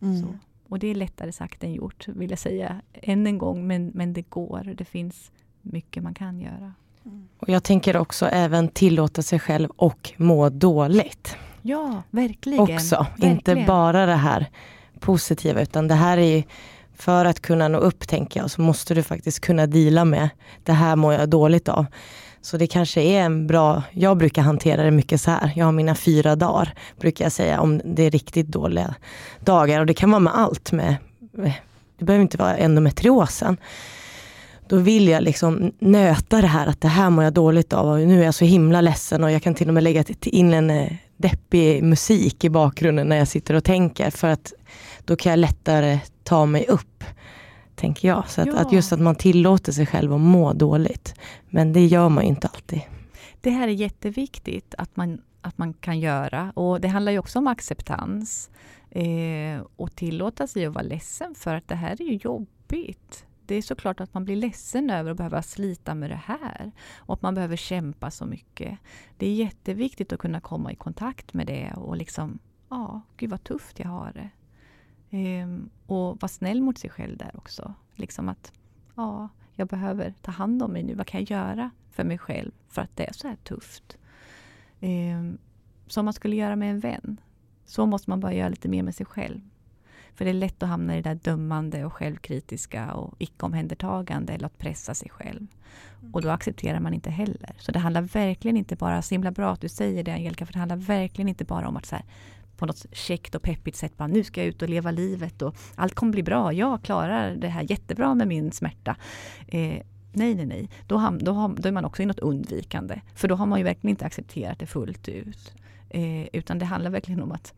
[0.01, 0.39] Mm.
[0.67, 3.67] Och det är lättare sagt än gjort, vill jag säga än en gång.
[3.67, 4.73] Men, men det går.
[4.77, 6.73] Det finns mycket man kan göra.
[7.05, 7.27] Mm.
[7.37, 11.37] Och Jag tänker också även tillåta sig själv och må dåligt.
[11.67, 12.59] Ja, verkligen.
[12.59, 13.35] Också, verkligen.
[13.35, 14.45] inte bara det här
[14.99, 16.43] positiva utan det här är
[16.95, 20.29] för att kunna nå upp tänker jag så måste du faktiskt kunna dela med
[20.63, 21.85] det här mår jag dåligt av.
[22.41, 25.51] Så det kanske är en bra, jag brukar hantera det mycket så här.
[25.55, 28.95] Jag har mina fyra dagar, brukar jag säga, om det är riktigt dåliga
[29.39, 29.79] dagar.
[29.79, 30.71] Och det kan vara med allt.
[30.71, 30.95] Med,
[31.97, 33.57] det behöver inte vara endometriosen.
[34.67, 37.99] Då vill jag liksom nöta det här att det här mår jag dåligt av och
[37.99, 40.69] nu är jag så himla ledsen och jag kan till och med lägga in en
[40.69, 44.53] eh, deppig musik i bakgrunden när jag sitter och tänker för att
[45.05, 47.03] då kan jag lättare ta mig upp.
[47.75, 48.29] Tänker jag.
[48.29, 48.57] Så att, ja.
[48.57, 51.13] att just att man tillåter sig själv att må dåligt.
[51.49, 52.81] Men det gör man ju inte alltid.
[53.41, 57.39] Det här är jätteviktigt att man, att man kan göra och det handlar ju också
[57.39, 58.49] om acceptans.
[58.91, 63.55] Eh, och tillåta sig att vara ledsen för att det här är ju jobbigt det
[63.55, 66.71] är såklart att man blir ledsen över att behöva slita med det här.
[66.97, 68.79] Och att man behöver kämpa så mycket.
[69.17, 73.43] Det är jätteviktigt att kunna komma i kontakt med det och liksom, ja, gud vad
[73.43, 74.29] tufft jag har det.
[75.17, 77.73] Ehm, och vara snäll mot sig själv där också.
[77.95, 78.53] Liksom att,
[78.95, 80.93] ja, jag behöver ta hand om mig nu.
[80.93, 83.97] Vad kan jag göra för mig själv för att det är så här tufft?
[84.79, 85.37] Ehm,
[85.87, 87.19] som man skulle göra med en vän.
[87.65, 89.41] Så måste man börja göra lite mer med sig själv.
[90.15, 94.45] För det är lätt att hamna i det där dömande och självkritiska och icke-omhändertagande eller
[94.45, 95.47] att pressa sig själv.
[96.11, 97.55] Och då accepterar man inte heller.
[97.57, 100.53] Så det handlar verkligen inte bara, så himla bra att du säger det Angelica, för
[100.53, 102.05] det handlar verkligen inte bara om att så här,
[102.57, 103.97] på något käckt och peppigt sätt.
[103.97, 106.53] Bara, nu ska jag ut och leva livet och allt kommer bli bra.
[106.53, 108.95] Jag klarar det här jättebra med min smärta.
[109.47, 110.69] Eh, nej, nej, nej.
[110.87, 113.01] Då, ham, då, har, då är man också i något undvikande.
[113.15, 115.53] För då har man ju verkligen inte accepterat det fullt ut.
[115.89, 117.53] Eh, utan det handlar verkligen om att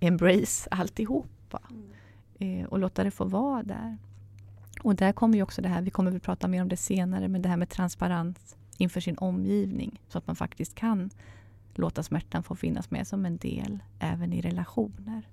[0.00, 1.28] embrace alltihopa.
[1.70, 2.60] Mm.
[2.62, 3.98] Eh, och låta det få vara där.
[4.82, 7.28] Och där kommer ju också det här, vi kommer väl prata mer om det senare,
[7.28, 10.00] men det här med transparens inför sin omgivning.
[10.08, 11.10] Så att man faktiskt kan
[11.74, 15.28] låta smärtan få finnas med som en del även i relationer.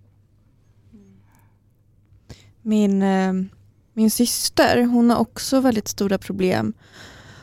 [2.62, 3.34] Min, eh,
[3.94, 6.74] min syster, hon har också väldigt stora problem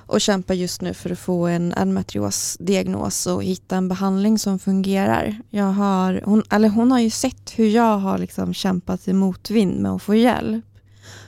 [0.09, 5.43] och kämpar just nu för att få en endometriosdiagnos och hitta en behandling som fungerar.
[5.51, 9.81] Jag har, hon, eller hon har ju sett hur jag har liksom kämpat i motvind
[9.81, 10.65] med att få hjälp.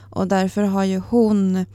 [0.09, 1.65] Och därför har ju hon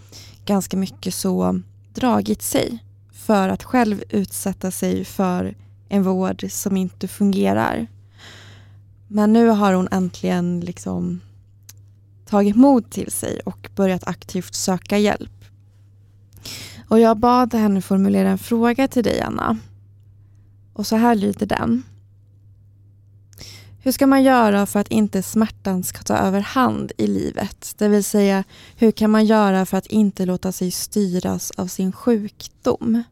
[0.45, 1.61] ganska mycket så
[1.95, 2.79] dragit sig
[3.13, 5.57] för att själv utsätta sig för
[5.89, 7.87] en vård som inte fungerar.
[9.09, 11.21] Men nu har hon äntligen liksom
[12.27, 15.36] tagit mod till sig och börjat aktivt söka hjälp.
[16.89, 19.59] Och jag bad henne formulera en fråga till dig Anna.
[20.73, 21.83] Och så här lyder den.
[23.83, 27.75] Hur ska man göra för att inte smärtan ska ta över hand i livet?
[27.79, 28.45] Det vill säga,
[28.77, 33.03] hur kan man göra för att inte låta sig styras av sin sjukdom?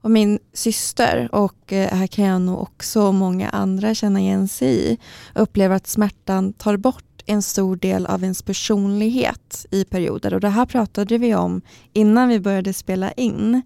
[0.00, 4.92] Och min syster, och eh, här kan jag nog också många andra känna igen sig
[4.92, 4.98] i,
[5.34, 10.34] upplever att smärtan tar bort en stor del av ens personlighet i perioder.
[10.34, 11.60] Och det här pratade vi om
[11.92, 13.62] innan vi började spela in.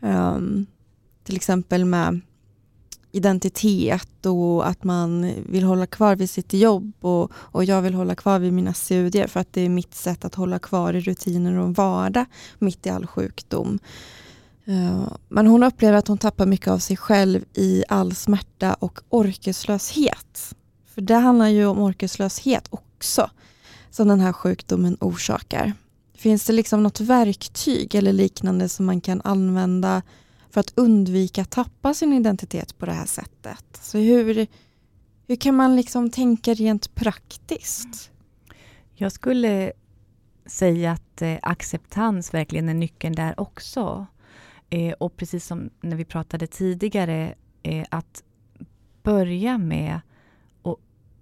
[0.00, 0.66] Um,
[1.24, 2.20] till exempel med
[3.12, 8.14] identitet och att man vill hålla kvar vid sitt jobb och, och jag vill hålla
[8.14, 11.58] kvar vid mina studier för att det är mitt sätt att hålla kvar i rutiner
[11.58, 12.24] och vardag
[12.58, 13.78] mitt i all sjukdom.
[14.64, 19.00] Ehm, men hon upplever att hon tappar mycket av sig själv i all smärta och
[19.08, 20.54] orkeslöshet.
[20.94, 23.30] För det handlar ju om orkeslöshet också
[23.90, 25.72] som den här sjukdomen orsakar.
[26.14, 30.02] Finns det liksom något verktyg eller liknande som man kan använda
[30.50, 33.64] för att undvika att tappa sin identitet på det här sättet?
[33.82, 34.46] Så hur,
[35.26, 38.10] hur kan man liksom tänka rent praktiskt?
[38.94, 39.72] Jag skulle
[40.46, 44.06] säga att eh, acceptans verkligen är nyckeln där också.
[44.70, 48.22] Eh, och precis som när vi pratade tidigare, eh, att
[49.02, 50.00] börja med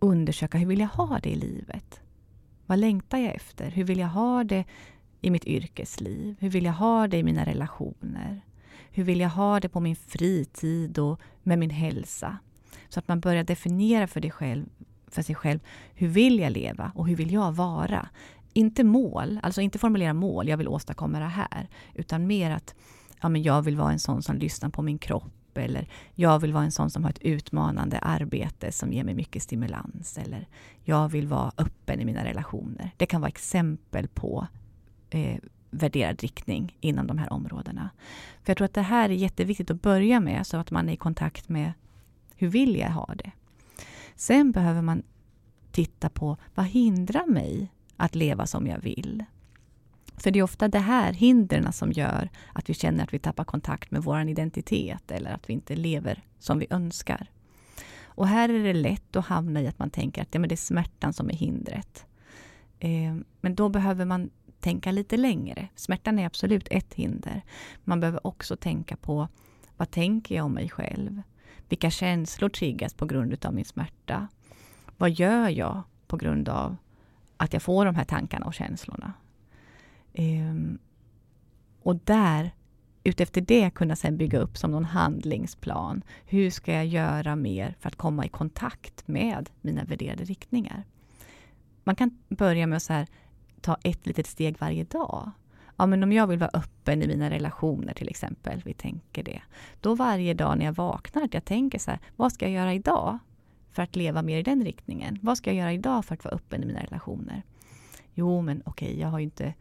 [0.03, 2.01] undersöka hur vill jag ha det i livet?
[2.67, 3.71] Vad längtar jag efter?
[3.71, 4.65] Hur vill jag ha det
[5.21, 6.37] i mitt yrkesliv?
[6.41, 8.45] Hur vill jag ha det i mina relationer?
[8.91, 12.38] Hur vill jag ha det på min fritid och med min hälsa?
[12.88, 14.67] Så att man börjar definiera för, dig själv,
[15.07, 15.61] för sig själv,
[15.95, 18.09] hur vill jag leva och hur vill jag vara?
[18.53, 22.75] Inte mål, alltså inte formulera mål, jag vill åstadkomma det här, utan mer att
[23.21, 26.53] ja, men jag vill vara en sån som lyssnar på min kropp eller jag vill
[26.53, 30.49] vara en sån som har ett utmanande arbete som ger mig mycket stimulans eller
[30.85, 32.91] jag vill vara öppen i mina relationer.
[32.97, 34.47] Det kan vara exempel på
[35.11, 35.38] eh,
[35.71, 37.91] värderad riktning inom de här områdena.
[38.43, 40.93] För Jag tror att det här är jätteviktigt att börja med så att man är
[40.93, 41.73] i kontakt med
[42.37, 43.31] hur vill jag ha det?
[44.17, 45.03] Sen behöver man
[45.71, 49.25] titta på vad hindrar mig att leva som jag vill?
[50.23, 53.45] För det är ofta det här hindren som gör att vi känner att vi tappar
[53.45, 57.27] kontakt med vår identitet eller att vi inte lever som vi önskar.
[58.05, 60.55] Och här är det lätt att hamna i att man tänker att ja, men det
[60.55, 62.07] är smärtan som är hindret.
[62.79, 64.31] Eh, men då behöver man
[64.61, 65.69] tänka lite längre.
[65.75, 67.43] Smärtan är absolut ett hinder.
[67.85, 69.29] Man behöver också tänka på
[69.77, 71.23] vad tänker jag om mig själv?
[71.69, 74.29] Vilka känslor triggas på grund av min smärta?
[74.97, 76.77] Vad gör jag på grund av
[77.37, 79.13] att jag får de här tankarna och känslorna?
[80.18, 80.79] Um,
[81.83, 82.51] och där,
[83.05, 86.03] utefter det, kunna sen bygga upp som någon handlingsplan.
[86.25, 90.85] Hur ska jag göra mer för att komma i kontakt med mina värderade riktningar?
[91.85, 93.07] Man kan börja med att så här,
[93.61, 95.31] ta ett litet steg varje dag.
[95.77, 99.42] Ja, men om jag vill vara öppen i mina relationer till exempel, vi tänker det.
[99.81, 102.75] Då varje dag när jag vaknar, att jag tänker så här, vad ska jag göra
[102.75, 103.18] idag
[103.70, 105.18] för att leva mer i den riktningen?
[105.22, 107.43] Vad ska jag göra idag för att vara öppen i mina relationer?
[108.14, 109.55] Jo, men okej, okay, jag har ju inte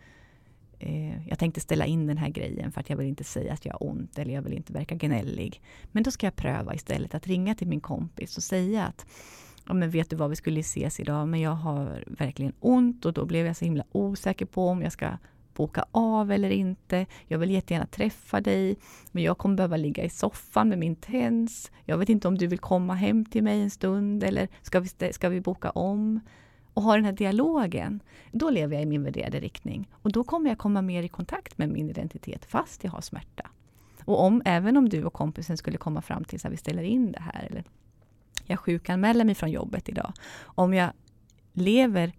[0.82, 3.66] eh, jag tänkte ställa in den här grejen för att jag vill inte säga att
[3.66, 5.62] jag har ont eller jag vill inte verka gnällig.
[5.92, 9.06] Men då ska jag pröva istället att ringa till min kompis och säga att
[9.68, 13.14] ja, men vet du vad, vi skulle ses idag, men jag har verkligen ont och
[13.14, 15.18] då blev jag så himla osäker på om jag ska
[15.54, 17.06] boka av eller inte.
[17.28, 18.76] Jag vill jättegärna träffa dig,
[19.12, 21.72] men jag kommer behöva ligga i soffan med min tens.
[21.86, 25.14] Jag vet inte om du vill komma hem till mig en stund eller ska vi,
[25.14, 26.20] ska vi boka om?
[26.74, 29.90] Och har den här dialogen, då lever jag i min värderade riktning.
[29.92, 33.50] Och då kommer jag komma mer i kontakt med min identitet fast jag har smärta.
[34.06, 37.12] Och om, även om du och kompisen skulle komma fram till att vi ställer in
[37.12, 37.64] det här, eller
[38.46, 40.14] jag sjukanmäler mig från jobbet idag.
[40.42, 40.92] Om jag
[41.54, 42.14] lever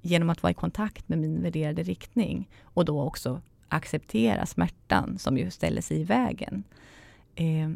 [0.00, 5.38] genom att vara i kontakt med min värderade riktning och då också acceptera smärtan som
[5.38, 6.64] ju ställer sig i vägen.
[7.34, 7.70] Eh,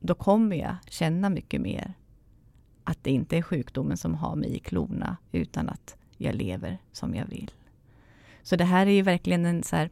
[0.00, 1.94] då kommer jag känna mycket mer
[2.84, 7.14] att det inte är sjukdomen som har mig i klorna utan att jag lever som
[7.14, 7.50] jag vill.
[8.42, 9.90] Så det här är ju verkligen en så här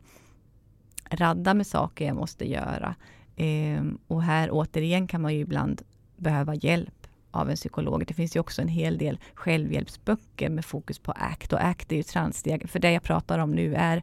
[1.11, 2.95] radda med saker jag måste göra.
[3.37, 5.83] Eh, och här återigen kan man ju ibland
[6.17, 8.07] behöva hjälp av en psykolog.
[8.07, 11.97] Det finns ju också en hel del självhjälpsböcker med fokus på ACT och ACT är
[11.97, 14.03] ju transdiagnos, För det jag pratar om nu är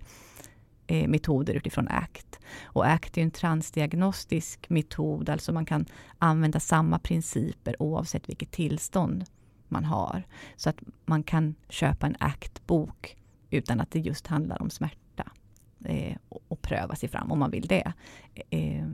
[0.87, 2.39] eh, metoder utifrån ACT.
[2.63, 5.85] Och ACT är en transdiagnostisk metod, alltså man kan
[6.19, 9.25] använda samma principer oavsett vilket tillstånd
[9.67, 10.23] man har.
[10.55, 13.17] Så att man kan köpa en ACT-bok
[13.49, 15.31] utan att det just handlar om smärta
[15.85, 17.93] eh, och, och, pröva sig fram om man vill det.
[18.49, 18.87] Eh,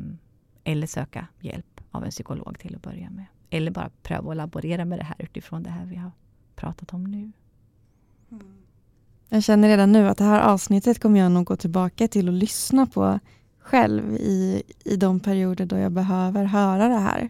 [0.64, 3.26] eller söka hjälp av en psykolog till att börja med.
[3.50, 6.12] Eller bara pröva att laborera med det här utifrån det här vi har
[6.56, 7.32] pratat om nu.
[8.32, 8.63] Mm.
[9.34, 12.34] Jag känner redan nu att det här avsnittet kommer jag nog gå tillbaka till och
[12.34, 13.20] lyssna på
[13.60, 17.30] själv i, i de perioder då jag behöver höra det här.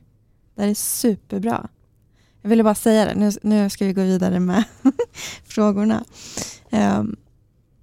[0.55, 1.69] Det här är superbra.
[2.41, 4.63] Jag ville bara säga det, nu, nu ska vi gå vidare med
[5.45, 6.03] frågorna.
[6.71, 7.15] Um,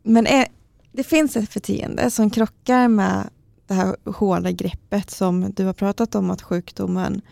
[0.03, 0.47] men är,
[0.93, 3.29] det finns ett beteende som krockar med
[3.67, 7.23] det här hårda greppet som du har pratat om att sjukdomen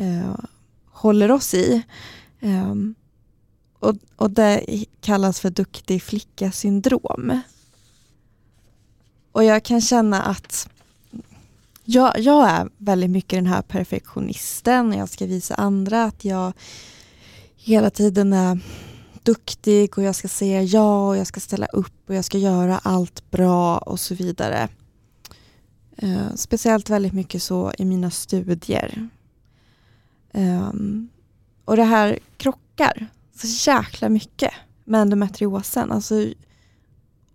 [0.00, 0.36] uh,
[0.86, 1.82] håller oss i.
[2.40, 2.94] Um,
[3.84, 7.40] och, och det kallas för duktig flicka-syndrom.
[9.32, 10.68] Och jag kan känna att
[11.84, 14.92] jag, jag, är väldigt mycket den här perfektionisten.
[14.92, 16.52] Jag ska visa andra att jag
[17.56, 18.58] hela tiden är
[19.22, 22.78] duktig och jag ska säga ja och jag ska ställa upp och jag ska göra
[22.78, 24.68] allt bra och så vidare.
[25.96, 29.08] Eh, speciellt väldigt mycket så i mina studier.
[30.32, 30.72] Eh,
[31.64, 34.52] och det här krockar så jäkla mycket
[34.84, 35.92] med endometriosen.
[35.92, 36.14] Alltså,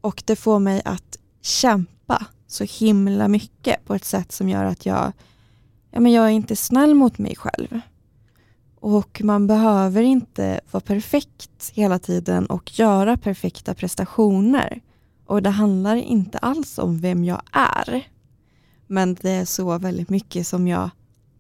[0.02, 4.86] och det får mig att kämpa så himla mycket på ett sätt som gör att
[4.86, 5.12] jag,
[5.92, 7.80] ja, men jag är inte snäll mot mig själv.
[8.80, 14.82] Och man behöver inte vara perfekt hela tiden och göra perfekta prestationer.
[15.26, 18.08] Och det handlar inte alls om vem jag är.
[18.88, 20.90] Men det är så väldigt mycket som jag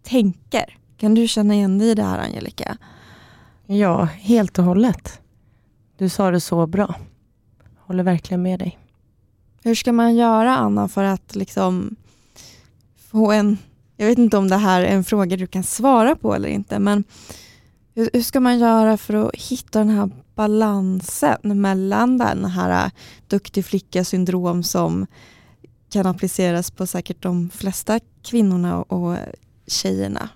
[0.03, 0.77] tänker.
[0.97, 2.77] Kan du känna igen dig i det här Angelica?
[3.71, 5.21] Ja, helt och hållet.
[5.97, 6.95] Du sa det så bra.
[7.77, 8.79] Håller verkligen med dig.
[9.63, 11.95] Hur ska man göra Anna för att liksom
[13.11, 13.57] få en,
[13.97, 16.79] jag vet inte om det här är en fråga du kan svara på eller inte,
[16.79, 17.03] men
[17.95, 22.91] hur, hur ska man göra för att hitta den här balansen mellan den här
[23.27, 25.07] duktig flicka-syndrom som
[25.89, 29.15] kan appliceras på säkert de flesta kvinnorna och
[29.67, 30.29] tjejerna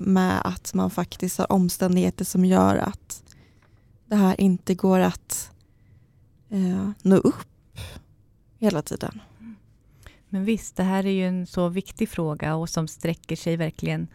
[0.00, 3.22] med att man faktiskt har omständigheter som gör att
[4.06, 5.50] det här inte går att
[6.50, 7.78] eh, nå upp
[8.58, 9.20] hela tiden.
[10.28, 14.08] Men visst, det här är ju en så viktig fråga och som sträcker sig verkligen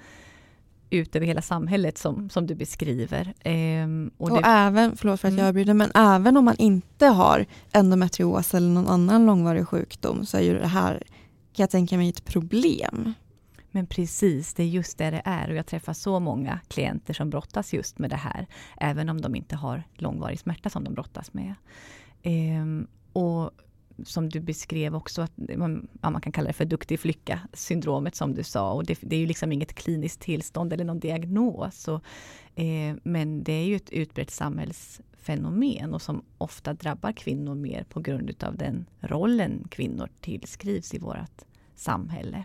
[0.89, 3.33] ut över hela samhället som, som du beskriver.
[3.39, 5.49] Ehm, och, och även, förlåt för att jag mm.
[5.49, 10.41] avbryter, men även om man inte har endometrios eller någon annan långvarig sjukdom så är
[10.41, 11.03] ju det här,
[11.53, 13.13] kan jag tänka mig, ett problem.
[13.77, 15.49] Men precis, det är just det det är.
[15.49, 18.47] Och jag träffar så många klienter som brottas just med det här.
[18.77, 21.53] Även om de inte har långvarig smärta som de brottas med.
[22.23, 23.51] Ehm, och
[24.05, 28.33] som du beskrev också, att man, ja, man kan kalla det för duktig flicka-syndromet som
[28.33, 28.71] du sa.
[28.71, 31.87] Och det, det, är ju liksom inget kliniskt tillstånd eller någon diagnos.
[31.87, 32.03] Och,
[32.55, 37.99] eh, men det är ju ett utbrett samhällsfenomen och som ofta drabbar kvinnor mer på
[37.99, 41.41] grund av den rollen kvinnor tillskrivs i vårt
[41.75, 42.43] samhälle.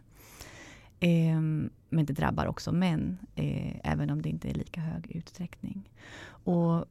[1.03, 1.40] Eh,
[1.88, 5.90] men det drabbar också män, eh, även om det inte är lika hög utsträckning.
[6.44, 6.84] Och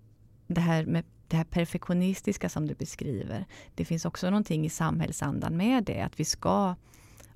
[0.48, 3.46] det här med det här perfektionistiska som du beskriver,
[3.76, 6.76] det finns också någonting i samhällsandan med det, att vi ska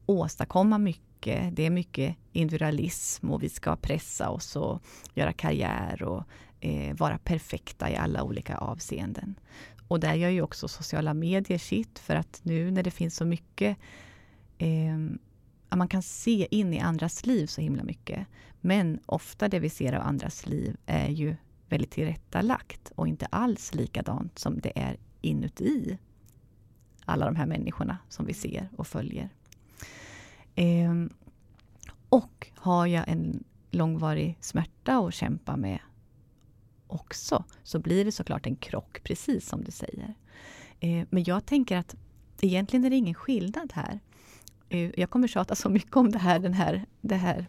[0.05, 1.55] åstadkomma mycket.
[1.55, 4.81] Det är mycket individualism och vi ska pressa oss och
[5.13, 6.23] göra karriär och
[6.59, 9.35] eh, vara perfekta i alla olika avseenden.
[9.87, 13.25] Och där gör ju också sociala medier sitt, för att nu när det finns så
[13.25, 13.77] mycket
[14.57, 14.97] eh,
[15.69, 18.27] man kan se in i andras liv så himla mycket.
[18.61, 21.35] Men ofta det vi ser av andras liv är ju
[21.69, 25.97] väldigt tillrättalagt och inte alls likadant som det är inuti
[27.05, 29.29] alla de här människorna som vi ser och följer.
[30.55, 30.93] Eh,
[32.09, 35.79] och har jag en långvarig smärta att kämpa med
[36.87, 40.15] också, så blir det såklart en krock, precis som du säger.
[40.79, 41.95] Eh, men jag tänker att
[42.41, 43.99] egentligen är det ingen skillnad här.
[44.69, 47.47] Jag kommer tjata så mycket om det här, den här, det här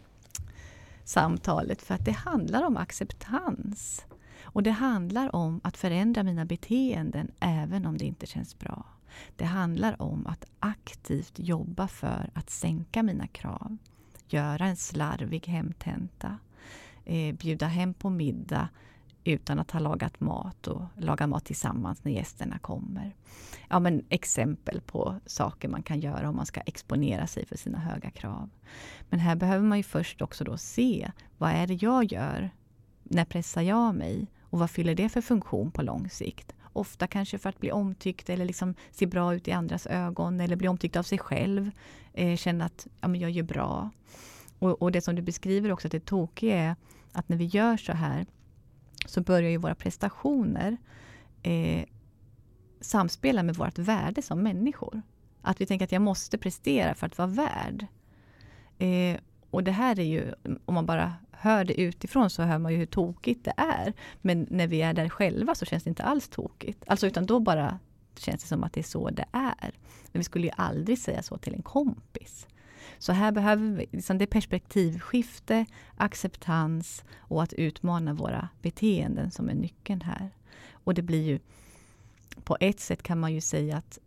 [1.03, 4.05] samtalet för att det handlar om acceptans.
[4.41, 8.85] Och det handlar om att förändra mina beteenden även om det inte känns bra.
[9.35, 13.77] Det handlar om att aktivt jobba för att sänka mina krav.
[14.27, 16.37] Göra en slarvig hemtenta.
[17.05, 18.69] Eh, bjuda hem på middag
[19.27, 23.15] utan att ha lagat mat och laga mat tillsammans när gästerna kommer.
[23.69, 27.79] Ja, men exempel på saker man kan göra om man ska exponera sig för sina
[27.79, 28.49] höga krav.
[29.09, 32.49] Men här behöver man ju först också då se vad är det jag gör?
[33.03, 34.27] När pressar jag mig?
[34.41, 36.53] Och vad fyller det för funktion på lång sikt?
[36.73, 40.55] Ofta kanske för att bli omtyckt eller liksom se bra ut i andras ögon eller
[40.55, 41.71] bli omtyckt av sig själv.
[42.13, 43.89] Eh, känna att ja, men jag gör bra.
[44.59, 46.75] Och, och det som du beskriver också, att det tokiga är
[47.11, 48.25] att när vi gör så här
[49.09, 50.77] så börjar ju våra prestationer
[51.43, 51.85] eh,
[52.81, 55.01] samspela med vårt värde som människor.
[55.41, 57.87] Att vi tänker att jag måste prestera för att vara värd.
[58.77, 60.33] Eh, och det här är ju,
[60.65, 63.93] om man bara hör det utifrån så hör man ju hur tokigt det är.
[64.21, 66.83] Men när vi är där själva så känns det inte alls tokigt.
[66.87, 67.79] Alltså utan då bara
[68.17, 69.71] känns det som att det är så det är.
[70.11, 72.47] Men vi skulle ju aldrig säga så till en kompis.
[72.99, 79.53] Så här behöver vi, liksom det perspektivskifte, acceptans och att utmana våra beteenden som är
[79.53, 80.29] nyckeln här.
[80.71, 81.39] Och det blir ju,
[82.43, 83.99] på ett sätt kan man ju säga att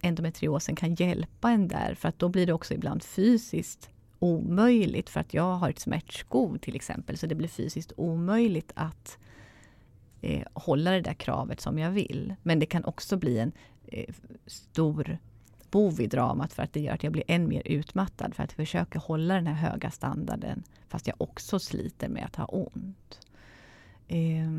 [0.00, 5.20] endometriosen kan hjälpa en där, för att då blir det också ibland fysiskt omöjligt, för
[5.20, 9.18] att jag har ett smärtskov till exempel, så det blir fysiskt omöjligt att
[10.20, 12.34] eh, hålla det där kravet som jag vill.
[12.42, 13.52] Men det kan också bli en
[13.86, 14.14] eh,
[14.46, 15.18] stor
[15.74, 18.50] bov i dramat för att det gör att jag blir än mer utmattad för att
[18.50, 23.20] jag försöker hålla den här höga standarden fast jag också sliter med att ha ont.
[24.08, 24.50] Eh,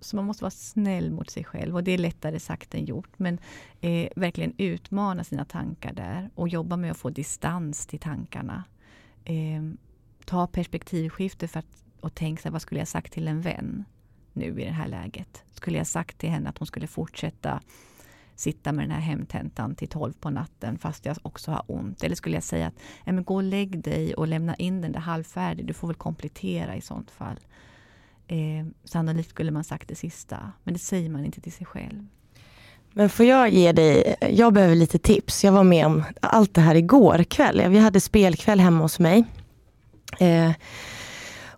[0.00, 3.18] så man måste vara snäll mot sig själv och det är lättare sagt än gjort.
[3.18, 3.38] Men
[3.80, 8.64] eh, verkligen utmana sina tankar där och jobba med att få distans till tankarna.
[9.24, 9.62] Eh,
[10.24, 13.84] ta perspektivskifte för att, och tänk sig vad skulle jag sagt till en vän
[14.32, 15.44] nu i det här läget?
[15.52, 17.60] Skulle jag sagt till henne att hon skulle fortsätta
[18.36, 22.04] sitta med den här hemtentan till tolv på natten fast jag också har ont?
[22.04, 22.74] Eller skulle jag säga att
[23.04, 26.76] men gå och lägg dig och lämna in den där halvfärdig, du får väl komplettera
[26.76, 27.40] i sånt fall.
[28.26, 32.06] Eh, sannolikt skulle man sagt det sista, men det säger man inte till sig själv.
[32.94, 35.44] Men får jag ge dig, jag behöver lite tips.
[35.44, 37.62] Jag var med om allt det här igår kväll.
[37.68, 39.24] Vi hade spelkväll hemma hos mig.
[40.18, 40.50] Eh,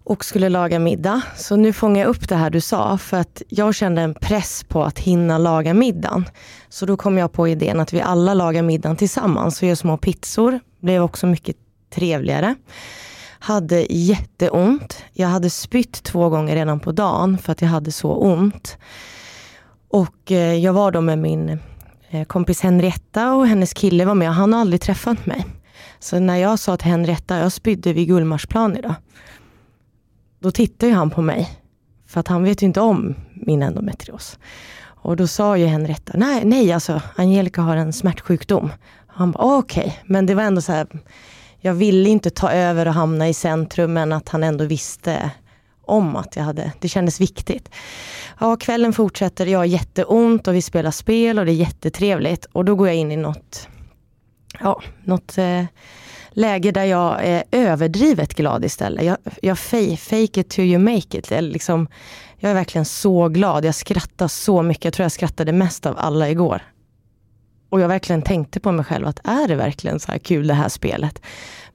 [0.04, 1.22] och skulle laga middag.
[1.36, 4.64] Så nu fångar jag upp det här du sa för att jag kände en press
[4.68, 6.24] på att hinna laga middagen.
[6.68, 9.96] Så då kom jag på idén att vi alla lagar middagen tillsammans och gör små
[9.96, 10.60] pizzor.
[10.80, 11.56] Blev också mycket
[11.94, 12.54] trevligare.
[13.38, 15.04] Hade jätteont.
[15.12, 18.78] Jag hade spytt två gånger redan på dagen för att jag hade så ont.
[19.88, 21.58] Och eh, jag var då med min
[22.10, 24.34] eh, kompis Henrietta och hennes kille var med.
[24.34, 25.46] Han har aldrig träffat mig.
[25.98, 28.94] Så när jag sa till Henrietta, jag spydde vid Gullmarsplan idag.
[30.44, 31.50] Då tittade han på mig.
[32.06, 34.38] För att han vet ju inte om min endometrios.
[34.84, 38.70] Och då sa ju Henrietta, nej, nej alltså Angelica har en smärtsjukdom.
[39.06, 39.98] Han bara, okej, okay.
[40.04, 40.86] men det var ändå så här,
[41.60, 45.30] jag ville inte ta över och hamna i centrum men att han ändå visste
[45.82, 47.70] om att jag hade, det kändes viktigt.
[48.40, 52.44] Ja, kvällen fortsätter, jag har jätteont och vi spelar spel och det är jättetrevligt.
[52.44, 53.68] Och då går jag in i något,
[54.60, 55.64] ja, något eh,
[56.34, 59.04] läge där jag är överdrivet glad istället.
[59.04, 61.32] Jag, jag fake, fake it till you make it.
[61.32, 61.88] Eller liksom,
[62.38, 63.64] jag är verkligen så glad.
[63.64, 64.84] Jag skrattar så mycket.
[64.84, 66.62] Jag tror jag skrattade mest av alla igår.
[67.70, 70.54] Och jag verkligen tänkte på mig själv att är det verkligen så här kul det
[70.54, 71.22] här spelet?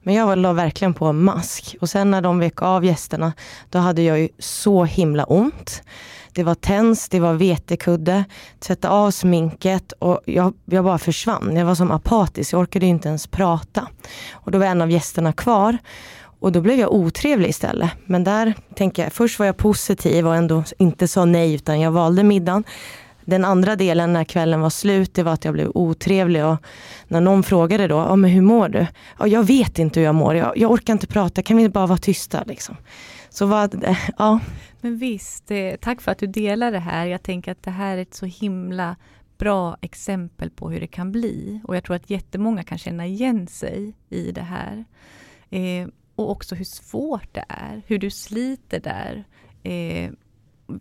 [0.02, 1.76] Men jag la verkligen på mask.
[1.80, 3.32] Och sen när de vek av gästerna,
[3.70, 5.82] då hade jag ju så himla ont.
[6.34, 8.24] Det var tens, det var vetekudde,
[8.58, 11.56] tvätta av sminket och jag, jag bara försvann.
[11.56, 13.88] Jag var som apatisk, jag orkade inte ens prata.
[14.32, 15.78] Och då var en av gästerna kvar
[16.40, 17.90] och då blev jag otrevlig istället.
[18.04, 21.90] Men där tänker jag, först var jag positiv och ändå inte sa nej utan jag
[21.90, 22.64] valde middagen.
[23.24, 26.56] Den andra delen när kvällen var slut, det var att jag blev otrevlig och
[27.08, 28.86] när någon frågade då, ja men hur mår du?
[29.18, 31.86] Ja, jag vet inte hur jag mår, jag, jag orkar inte prata, kan vi bara
[31.86, 32.76] vara tysta liksom?
[33.30, 33.84] Så vad,
[34.18, 34.40] ja.
[34.80, 37.06] Men visst, eh, tack för att du delar det här.
[37.06, 38.96] Jag tänker att det här är ett så himla
[39.38, 41.60] bra exempel på hur det kan bli.
[41.64, 44.84] Och jag tror att jättemånga kan känna igen sig i det här.
[45.50, 49.24] Eh, och också hur svårt det är, hur du sliter där.
[49.62, 50.10] Eh,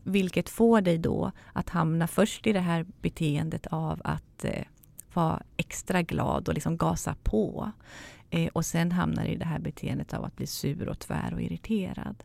[0.03, 4.63] vilket får dig då att hamna först i det här beteendet av att eh,
[5.13, 7.71] vara extra glad och liksom gasa på.
[8.29, 11.41] Eh, och sen hamnar i det här beteendet av att bli sur och tvär och
[11.41, 12.23] irriterad.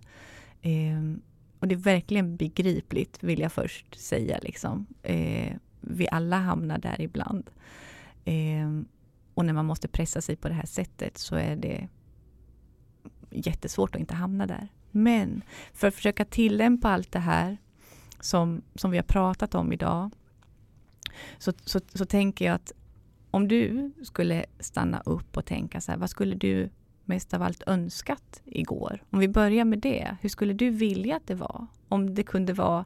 [0.63, 1.01] Eh,
[1.59, 4.39] och det är verkligen begripligt, vill jag först säga.
[4.43, 4.87] Liksom.
[5.03, 7.51] Eh, vi alla hamnar där ibland.
[8.25, 8.81] Eh,
[9.35, 11.89] och när man måste pressa sig på det här sättet så är det
[13.31, 14.69] jättesvårt att inte hamna där.
[14.91, 15.43] Men
[15.73, 17.57] för att försöka tillämpa allt det här
[18.21, 20.11] som, som vi har pratat om idag
[21.39, 22.73] så, så, så tänker jag att
[23.35, 26.71] om du skulle stanna upp och tänka så här, vad skulle du
[27.05, 29.03] mest av allt önskat igår?
[29.11, 31.67] Om vi börjar med det, hur skulle du vilja att det var?
[31.89, 32.85] Om det kunde vara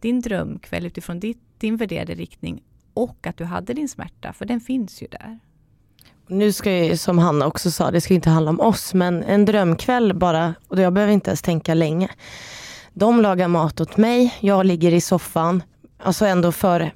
[0.00, 2.62] din drömkväll utifrån ditt, din värderade riktning
[2.94, 5.38] och att du hade din smärta, för den finns ju där.
[6.26, 9.44] Nu ska ju, som Hanna också sa, det ska inte handla om oss, men en
[9.44, 12.08] drömkväll bara, och jag behöver inte ens tänka länge.
[12.92, 15.62] De lagar mat åt mig, jag ligger i soffan,
[15.98, 16.90] alltså ändå för,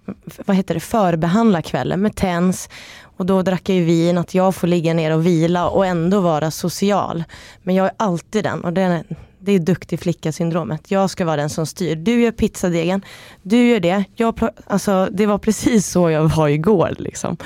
[0.47, 2.69] vad heter det, förbehandla kvällen med TENS.
[3.03, 6.21] Och då drack jag ju vin, att jag får ligga ner och vila och ändå
[6.21, 7.25] vara social.
[7.63, 9.05] Men jag är alltid den, och det är,
[9.39, 10.91] det är duktig flicka-syndromet.
[10.91, 11.97] Jag ska vara den som styr.
[11.97, 13.05] Du gör pizzadegen,
[13.43, 14.05] du gör det.
[14.15, 16.95] Jag, alltså, det var precis så jag var igår.
[16.99, 17.37] Liksom.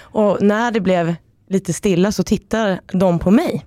[0.00, 1.14] Och när det blev
[1.48, 3.64] lite stilla så tittar de på mig.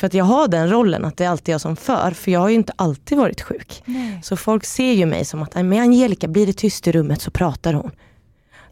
[0.00, 2.40] För att jag har den rollen att det är alltid jag som för, för jag
[2.40, 3.82] har ju inte alltid varit sjuk.
[3.84, 4.20] Nej.
[4.22, 7.30] Så folk ser ju mig som att, med Angelica, blir det tyst i rummet så
[7.30, 7.90] pratar hon.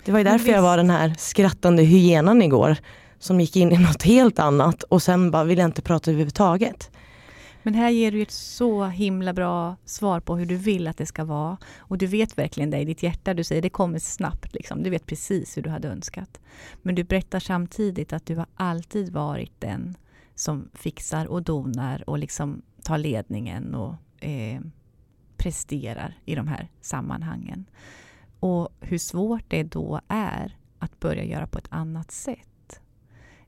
[0.05, 2.77] Det var ju därför jag var den här skrattande hyenan igår,
[3.19, 6.91] som gick in i något helt annat och sen bara ville jag inte prata överhuvudtaget.
[7.63, 11.07] Men här ger du ett så himla bra svar på hur du vill att det
[11.07, 11.57] ska vara.
[11.79, 13.35] Och du vet verkligen det i ditt hjärta.
[13.35, 14.55] Du säger det kommer snabbt.
[14.55, 14.83] Liksom.
[14.83, 16.41] Du vet precis hur du hade önskat.
[16.83, 19.97] Men du berättar samtidigt att du har alltid varit den
[20.39, 24.61] som fixar och donar och liksom tar ledningen och eh,
[25.37, 27.71] presterar i de här sammanhangen.
[28.41, 32.81] Och hur svårt det då är att börja göra på ett annat sätt.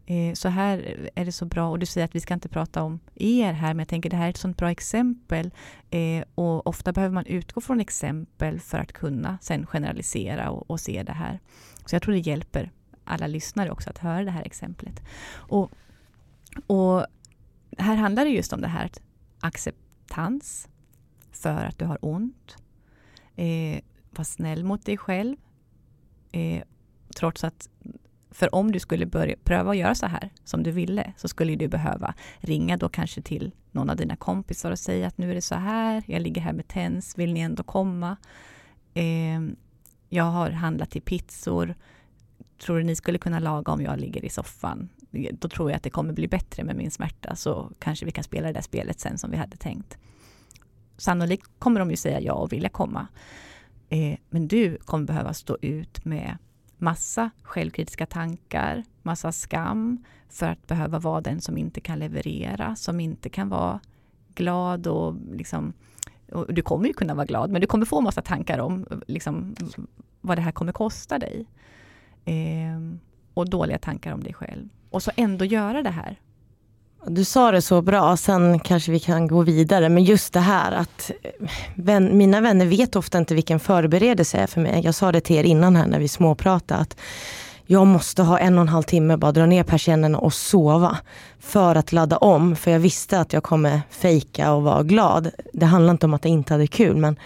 [0.06, 2.82] Eh, så här är det så bra, och du säger att vi ska inte prata
[2.82, 5.50] om er här, men jag tänker det här är ett sånt bra exempel.
[5.90, 10.80] Eh, och ofta behöver man utgå från exempel för att kunna sen generalisera och, och
[10.80, 11.40] se det här.
[11.86, 12.70] Så jag tror det hjälper
[13.04, 15.02] alla lyssnare också att höra det här exemplet.
[15.32, 15.72] Och
[16.66, 17.06] och
[17.78, 18.90] här handlar det just om det här
[19.40, 20.68] acceptans
[21.32, 22.56] för att du har ont.
[23.36, 23.80] Eh,
[24.10, 25.36] var snäll mot dig själv.
[26.32, 26.62] Eh,
[27.16, 27.68] trots att,
[28.30, 31.56] för om du skulle börja pröva att göra så här som du ville, så skulle
[31.56, 35.34] du behöva ringa då kanske till någon av dina kompisar och säga att nu är
[35.34, 38.16] det så här, jag ligger här med TENS, vill ni ändå komma?
[38.94, 39.40] Eh,
[40.08, 41.74] jag har handlat till pizzor,
[42.58, 44.88] tror du ni skulle kunna laga om jag ligger i soffan?
[45.10, 48.24] Då tror jag att det kommer bli bättre med min smärta så kanske vi kan
[48.24, 49.98] spela det där spelet sen som vi hade tänkt.
[50.96, 53.06] Sannolikt kommer de ju säga ja och vilja komma.
[53.88, 56.36] Eh, men du kommer behöva stå ut med
[56.78, 63.00] massa självkritiska tankar, massa skam för att behöva vara den som inte kan leverera, som
[63.00, 63.80] inte kan vara
[64.34, 65.72] glad och liksom
[66.32, 69.54] och du kommer ju kunna vara glad, men du kommer få massa tankar om liksom,
[70.20, 71.46] vad det här kommer kosta dig.
[72.24, 72.80] Eh,
[73.34, 76.18] och dåliga tankar om dig själv och så ändå göra det här.
[77.06, 79.88] Du sa det så bra, sen kanske vi kan gå vidare.
[79.88, 84.46] Men just det här att eh, vän, mina vänner vet ofta inte vilken förberedelse är
[84.46, 84.80] för mig.
[84.84, 86.80] Jag sa det till er innan här när vi småpratade.
[86.80, 86.96] Att
[87.66, 90.96] jag måste ha en och en halv timme, bara dra ner persiennerna och sova.
[91.40, 95.30] För att ladda om, för jag visste att jag kommer fejka och vara glad.
[95.52, 97.16] Det handlar inte om att jag inte hade kul, men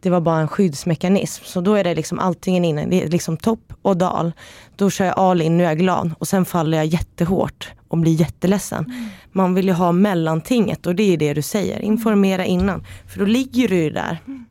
[0.00, 1.44] det var bara en skyddsmekanism.
[1.44, 4.32] Så då är det liksom allting inne, det är liksom topp och dal.
[4.76, 6.14] Då kör jag all in, nu är jag glad.
[6.18, 8.84] Och sen faller jag jättehårt och blir jätteledsen.
[8.84, 9.06] Mm.
[9.32, 11.80] Man vill ju ha mellantinget och det är det du säger.
[11.80, 12.84] Informera innan.
[13.06, 14.44] För då ligger du ju där mm.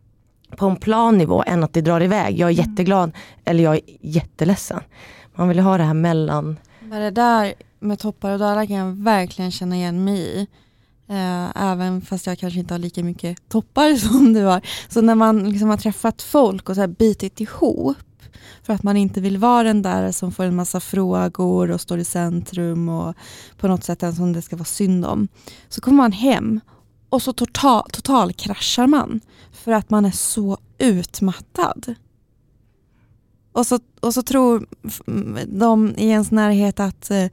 [0.57, 2.39] på en plan nivå än att det drar iväg.
[2.39, 2.69] Jag är mm.
[2.69, 3.11] jätteglad
[3.45, 4.79] eller jag är jätteledsen.
[5.35, 6.59] Man vill ha det här mellan.
[6.79, 10.47] Men det där med toppar och dalar kan jag verkligen känna igen mig i.
[11.09, 14.61] Eh, även fast jag kanske inte har lika mycket toppar som du har.
[14.89, 17.97] Så när man liksom har träffat folk och så här bitit ihop
[18.63, 21.99] för att man inte vill vara den där som får en massa frågor och står
[21.99, 23.15] i centrum och
[23.57, 25.27] på något sätt den som det ska vara synd om.
[25.69, 26.59] Så kommer man hem
[27.09, 31.95] och så total, total kraschar man för att man är så utmattad.
[33.51, 34.67] Och så, och så tror
[35.45, 37.25] de i ens närhet att eh,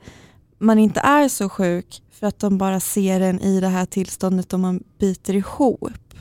[0.59, 4.52] man inte är så sjuk för att de bara ser en i det här tillståndet
[4.52, 6.14] om man biter ihop.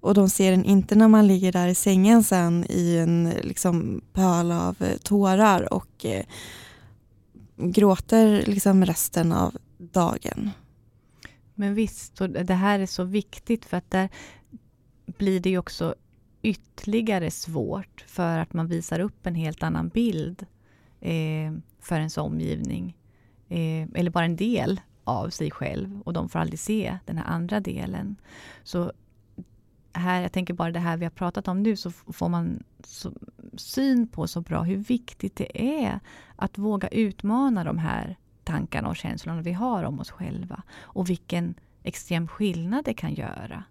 [0.00, 4.00] Och de ser en inte när man ligger där i sängen sen i en liksom,
[4.12, 6.24] pöl av eh, tårar och eh,
[7.56, 10.50] gråter liksom resten av dagen.
[11.54, 14.08] Men visst, och det här är så viktigt för att där
[15.06, 15.94] blir det ju också
[16.42, 20.46] ytterligare svårt för att man visar upp en helt annan bild
[21.00, 22.96] eh, för ens omgivning
[23.48, 27.24] eh, eller bara en del av sig själv och de får aldrig se den här
[27.24, 28.16] andra delen.
[28.62, 28.92] Så
[29.92, 33.12] här, jag tänker bara det här vi har pratat om nu, så får man så,
[33.56, 36.00] syn på så bra hur viktigt det är
[36.36, 40.62] att våga utmana de här tankarna och känslorna vi har om oss själva.
[40.80, 43.64] Och vilken extrem skillnad det kan göra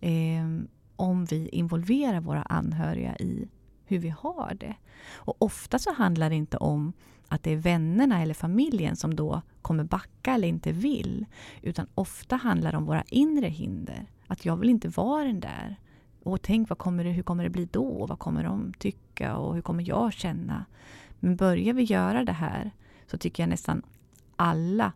[0.00, 3.48] eh, om vi involverar våra anhöriga i
[3.84, 4.74] hur vi har det.
[5.14, 6.92] Och ofta så handlar det inte om
[7.28, 11.26] att det är vännerna eller familjen som då kommer backa eller inte vill.
[11.62, 14.06] Utan ofta handlar det om våra inre hinder.
[14.26, 15.76] Att jag vill inte vara den där.
[16.22, 18.06] Och tänk, vad kommer det, hur kommer det bli då?
[18.06, 19.36] Vad kommer de tycka?
[19.36, 20.64] Och hur kommer jag känna?
[21.20, 22.70] Men börjar vi göra det här
[23.06, 23.82] så tycker jag nästan
[24.36, 24.92] alla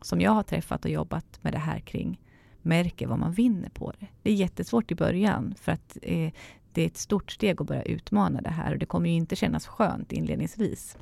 [0.00, 2.20] som jag har träffat och jobbat med det här kring
[2.62, 4.06] märker vad man vinner på det.
[4.22, 6.32] Det är jättesvårt i början för att eh,
[6.72, 9.36] det är ett stort steg att börja utmana det här och det kommer ju inte
[9.36, 10.96] kännas skönt inledningsvis.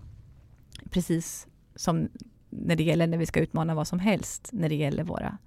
[0.90, 2.08] Precis som
[2.50, 5.38] när det gäller när vi ska utmana vad som helst när det gäller våra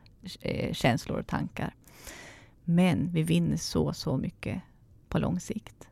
[0.42, 1.76] eh, känslor och tankar.
[2.64, 4.62] Men vi vinner så, så mycket
[5.10, 5.88] på lång sikt.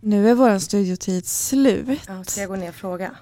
[0.00, 2.00] Nu är vår studiotid slut.
[2.08, 3.16] Ja, ska jag gå ner och fråga?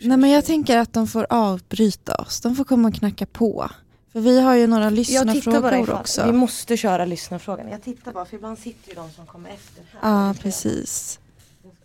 [0.00, 2.40] Nej men jag tänker att de får avbryta oss.
[2.40, 3.70] De får komma och knacka på.
[4.12, 6.26] För vi har ju några lyssnarfrågor också.
[6.26, 7.68] Vi måste köra lyssnarfrågan.
[7.68, 10.10] Jag tittar bara för ibland sitter ju de som kommer efter här.
[10.10, 11.20] Ja precis.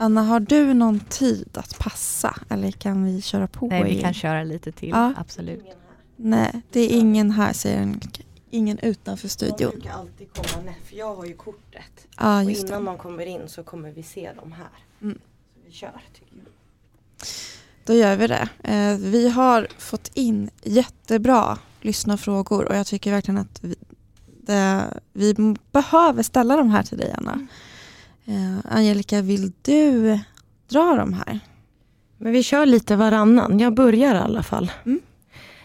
[0.01, 2.35] Anna, har du någon tid att passa?
[2.49, 3.67] Eller kan vi köra på?
[3.67, 4.01] Nej, vi igen?
[4.01, 4.89] kan köra lite till.
[4.89, 5.13] Ja.
[5.17, 5.65] Absolut.
[6.15, 7.99] Nej, det är ingen här säger en,
[8.49, 9.71] ingen utanför De studion.
[9.71, 12.07] brukar alltid komma ner, för jag har ju kortet.
[12.17, 12.91] Ja, och just innan det.
[12.91, 14.69] de kommer in så kommer vi se dem här.
[15.01, 15.19] Mm.
[15.53, 16.45] Så vi kör tycker jag.
[17.85, 18.49] Då gör vi det.
[18.63, 23.75] Eh, vi har fått in jättebra lyssnarfrågor och jag tycker verkligen att vi,
[24.45, 24.83] det,
[25.13, 27.47] vi behöver ställa de här till dig Anna.
[28.25, 30.19] Eh, Angelica, vill du
[30.67, 31.39] dra de här?
[32.17, 33.59] Men vi kör lite varannan.
[33.59, 34.71] Jag börjar i alla fall.
[34.85, 35.01] Mm.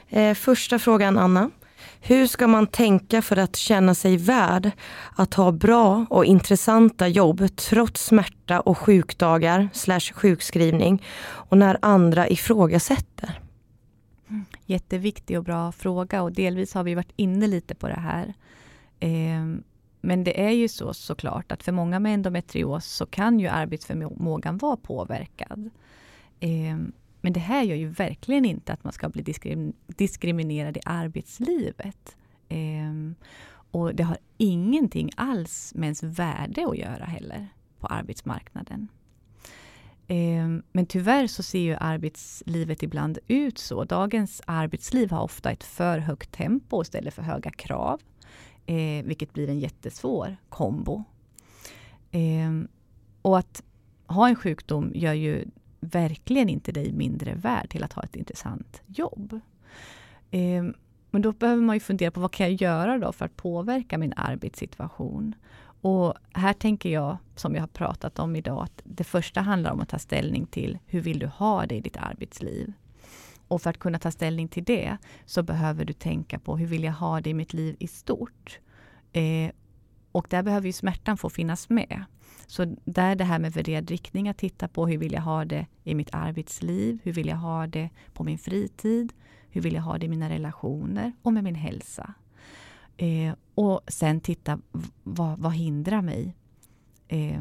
[0.09, 1.51] Eh, första frågan Anna.
[2.01, 4.71] Hur ska man tänka för att känna sig värd
[5.17, 12.29] att ha bra och intressanta jobb trots smärta och sjukdagar slash sjukskrivning och när andra
[12.29, 13.41] ifrågasätter?
[14.67, 18.35] Jätteviktig och bra fråga och delvis har vi varit inne lite på det här.
[19.01, 19.63] Ehm,
[20.07, 24.59] men det är ju så såklart att för många med endometrios så kan ju arbetsförmågan
[24.59, 25.71] vara påverkad.
[26.41, 30.81] Ehm, men det här gör ju verkligen inte att man ska bli diskrim- diskriminerad i
[30.85, 32.17] arbetslivet.
[32.49, 33.15] Ehm,
[33.71, 37.49] och det har ingenting alls med ens värde att göra heller
[37.81, 38.89] på arbetsmarknaden.
[40.07, 43.85] Ehm, men tyvärr så ser ju arbetslivet ibland ut så.
[43.85, 48.01] Dagens arbetsliv har ofta ett för högt tempo istället för höga krav.
[48.67, 51.05] Eh, vilket blir en jättesvår kombo.
[52.11, 52.53] Eh,
[53.23, 53.62] och att
[54.07, 55.45] ha en sjukdom gör ju
[55.81, 59.41] verkligen inte dig mindre värd till att ha ett intressant jobb.
[60.31, 60.64] Eh,
[61.11, 63.99] men då behöver man ju fundera på vad kan jag göra då för att påverka
[63.99, 65.35] min arbetssituation?
[65.81, 69.81] Och här tänker jag, som jag har pratat om idag, att det första handlar om
[69.81, 72.73] att ta ställning till hur vill du ha det i ditt arbetsliv?
[73.49, 76.84] Och för att kunna ta ställning till det så behöver du tänka på hur vill
[76.84, 78.59] jag ha det i mitt liv i stort?
[79.12, 79.51] Eh,
[80.12, 82.05] och där behöver ju smärtan få finnas med.
[82.47, 85.66] Så där det här med värderad riktning, att titta på hur vill jag ha det
[85.84, 86.99] i mitt arbetsliv?
[87.03, 89.12] Hur vill jag ha det på min fritid?
[89.51, 92.14] Hur vill jag ha det i mina relationer och med min hälsa?
[92.97, 94.59] Eh, och sen titta,
[95.03, 96.36] vad, vad hindrar mig
[97.09, 97.40] eh,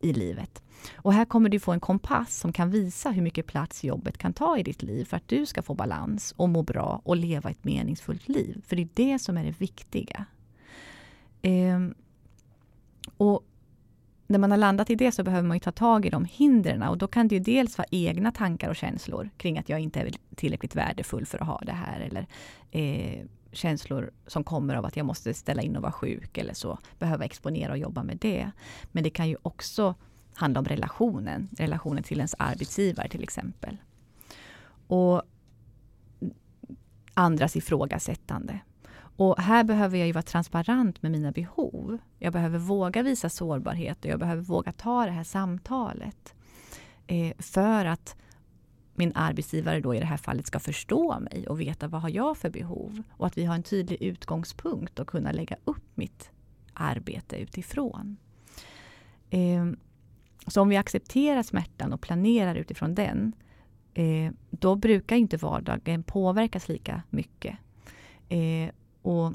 [0.00, 0.62] i livet?
[0.94, 4.32] Och här kommer du få en kompass som kan visa hur mycket plats jobbet kan
[4.32, 7.50] ta i ditt liv för att du ska få balans och må bra och leva
[7.50, 8.62] ett meningsfullt liv.
[8.66, 10.24] För det är det som är det viktiga.
[11.42, 11.94] Ehm,
[13.16, 13.44] och
[14.26, 16.82] när man har landat i det så behöver man ju ta tag i de hindren
[16.82, 20.00] och då kan det ju dels vara egna tankar och känslor kring att jag inte
[20.00, 22.26] är tillräckligt värdefull för att ha det här eller
[22.70, 26.78] eh, känslor som kommer av att jag måste ställa in och vara sjuk eller så,
[26.98, 28.50] behöva exponera och jobba med det.
[28.92, 29.94] Men det kan ju också
[30.34, 33.76] handla om relationen, relationen till ens arbetsgivare till exempel.
[34.86, 35.22] Och
[37.14, 38.60] andras ifrågasättande.
[39.16, 41.98] Och här behöver jag ju vara transparent med mina behov.
[42.18, 46.34] Jag behöver våga visa sårbarhet och jag behöver våga ta det här samtalet.
[47.06, 48.16] Eh, för att
[49.00, 52.36] min arbetsgivare då i det här fallet ska förstå mig och veta vad har jag
[52.36, 53.02] för behov.
[53.10, 56.30] Och att vi har en tydlig utgångspunkt och kunna lägga upp mitt
[56.74, 58.16] arbete utifrån.
[59.30, 59.66] Eh,
[60.46, 63.32] så om vi accepterar smärtan och planerar utifrån den,
[63.94, 67.56] eh, då brukar inte vardagen påverkas lika mycket.
[68.28, 68.70] Eh,
[69.02, 69.32] och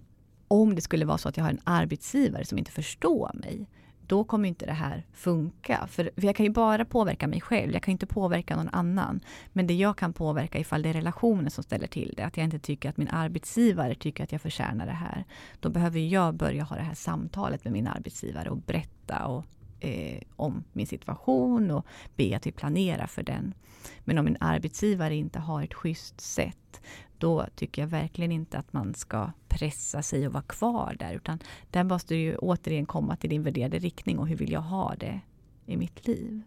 [0.48, 3.68] om det skulle vara så att jag har en arbetsgivare som inte förstår mig,
[4.08, 5.88] då kommer inte det här funka.
[5.88, 9.20] För, för jag kan ju bara påverka mig själv, jag kan inte påverka någon annan.
[9.54, 12.44] Men det jag kan påverka ifall det är relationen som ställer till det, att jag
[12.44, 15.24] inte tycker att min arbetsgivare tycker att jag förtjänar det här.
[15.60, 19.46] Då behöver jag börja ha det här samtalet med min arbetsgivare och berätta och
[19.80, 23.54] eh, om min situation och be att vi planerar för den.
[24.00, 26.82] Men om en arbetsgivare inte har ett schysst sätt,
[27.18, 31.40] då tycker jag verkligen inte att man ska pressa sig och vara kvar där, utan
[31.72, 34.96] där måste du ju återigen komma till din värderade riktning och hur vill jag ha
[34.96, 35.20] det
[35.66, 36.42] i mitt liv?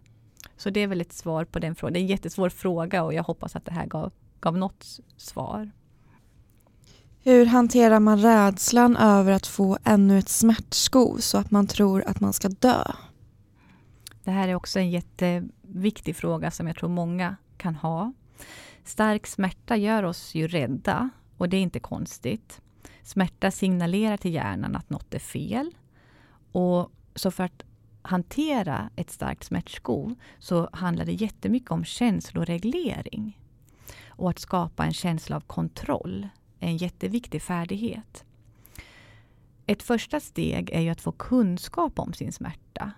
[0.57, 1.93] Så det är väl ett svar på den frågan.
[1.93, 5.71] Det är en jättesvår fråga och jag hoppas att det här gav, gav något svar.
[7.23, 12.21] Hur hanterar man rädslan över att få ännu ett smärtsko så att man tror att
[12.21, 12.85] man ska dö?
[14.25, 18.13] Det här är också en jätteviktig fråga som jag tror många kan ha.
[18.85, 22.61] Stark smärta gör oss ju rädda och det är inte konstigt.
[23.03, 25.75] Smärta signalerar till hjärnan att något är fel.
[26.53, 27.65] Och så för att
[28.03, 33.41] hantera ett starkt smärtskov så handlar det jättemycket om känsloreglering.
[34.07, 36.29] Och att skapa en känsla av kontroll
[36.61, 38.25] är en jätteviktig färdighet.
[39.67, 42.93] Ett första steg är ju att få kunskap om sin smärta.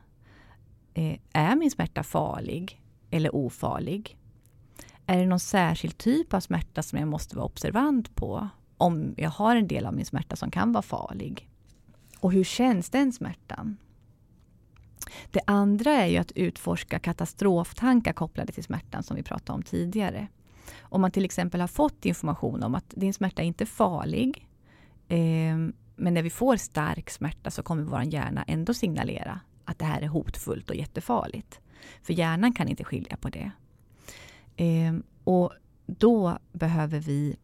[0.95, 4.17] Eh, är min smärta farlig eller ofarlig?
[5.07, 8.49] Är det någon särskild typ av smärta som jag måste vara observant på?
[8.77, 11.49] Om jag har en del av min smärta som kan vara farlig.
[12.21, 13.77] Och hur känns den smärtan?
[15.31, 20.29] Det andra är ju att utforska katastroftankar kopplade till smärtan som vi pratade om tidigare.
[20.81, 24.49] Om man till exempel har fått information om att din smärta är inte farlig,
[25.09, 25.57] eh,
[25.97, 29.41] men när vi får stark smärta så kommer vår hjärna ändå signalera
[29.71, 31.61] att det här är hotfullt och jättefarligt.
[32.03, 33.51] För hjärnan kan inte skilja på det.
[34.57, 34.95] Eh,
[35.25, 35.53] och
[35.87, 37.37] då behöver vi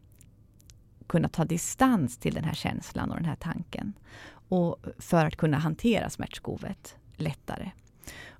[1.07, 3.93] kunna ta distans till den här känslan och den här tanken.
[4.49, 7.71] Och för att kunna hantera smärtskovet lättare.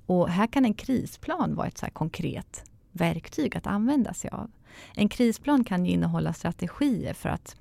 [0.06, 4.52] Och här kan en krisplan vara ett så konkret verktyg att använda sig av.
[4.96, 7.56] En krisplan kan innehålla strategier för att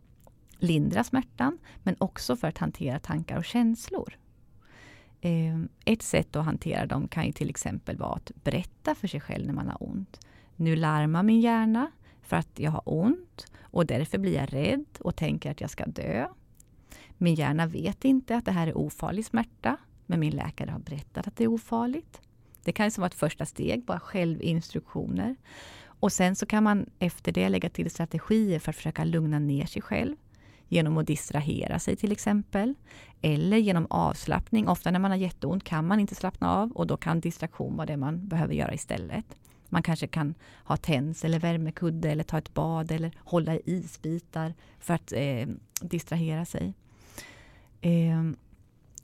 [0.59, 4.18] lindra smärtan, men också för att hantera tankar och känslor.
[5.20, 9.20] Ehm, ett sätt att hantera dem kan ju till exempel vara att berätta för sig
[9.20, 10.20] själv när man har ont.
[10.56, 11.90] Nu larmar min hjärna
[12.22, 15.86] för att jag har ont och därför blir jag rädd och tänker att jag ska
[15.86, 16.28] dö.
[17.18, 21.26] Min hjärna vet inte att det här är ofarlig smärta, men min läkare har berättat
[21.26, 22.20] att det är ofarligt.
[22.64, 25.36] Det kan vara ett första steg, bara självinstruktioner.
[26.00, 29.66] Och sen så kan man efter det lägga till strategier för att försöka lugna ner
[29.66, 30.16] sig själv.
[30.68, 32.74] Genom att distrahera sig till exempel.
[33.22, 34.68] Eller genom avslappning.
[34.68, 37.86] Ofta när man har jätteont kan man inte slappna av och då kan distraktion vara
[37.86, 39.24] det man behöver göra istället.
[39.68, 44.54] Man kanske kan ha tens eller värmekudde eller ta ett bad eller hålla i isbitar
[44.80, 45.48] för att eh,
[45.80, 46.74] distrahera sig.
[47.80, 48.22] Eh,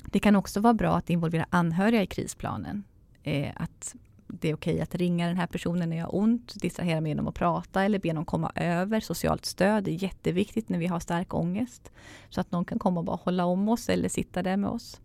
[0.05, 2.85] det kan också vara bra att involvera anhöriga i krisplanen.
[3.23, 3.95] Eh, att
[4.41, 7.29] det är okej att ringa den här personen när jag har ont, distrahera mig genom
[7.29, 9.01] att prata eller be någon komma över.
[9.01, 11.93] Socialt stöd är jätteviktigt när vi har stark ångest.
[12.29, 15.01] Så att någon kan komma och bara hålla om oss eller sitta där med oss.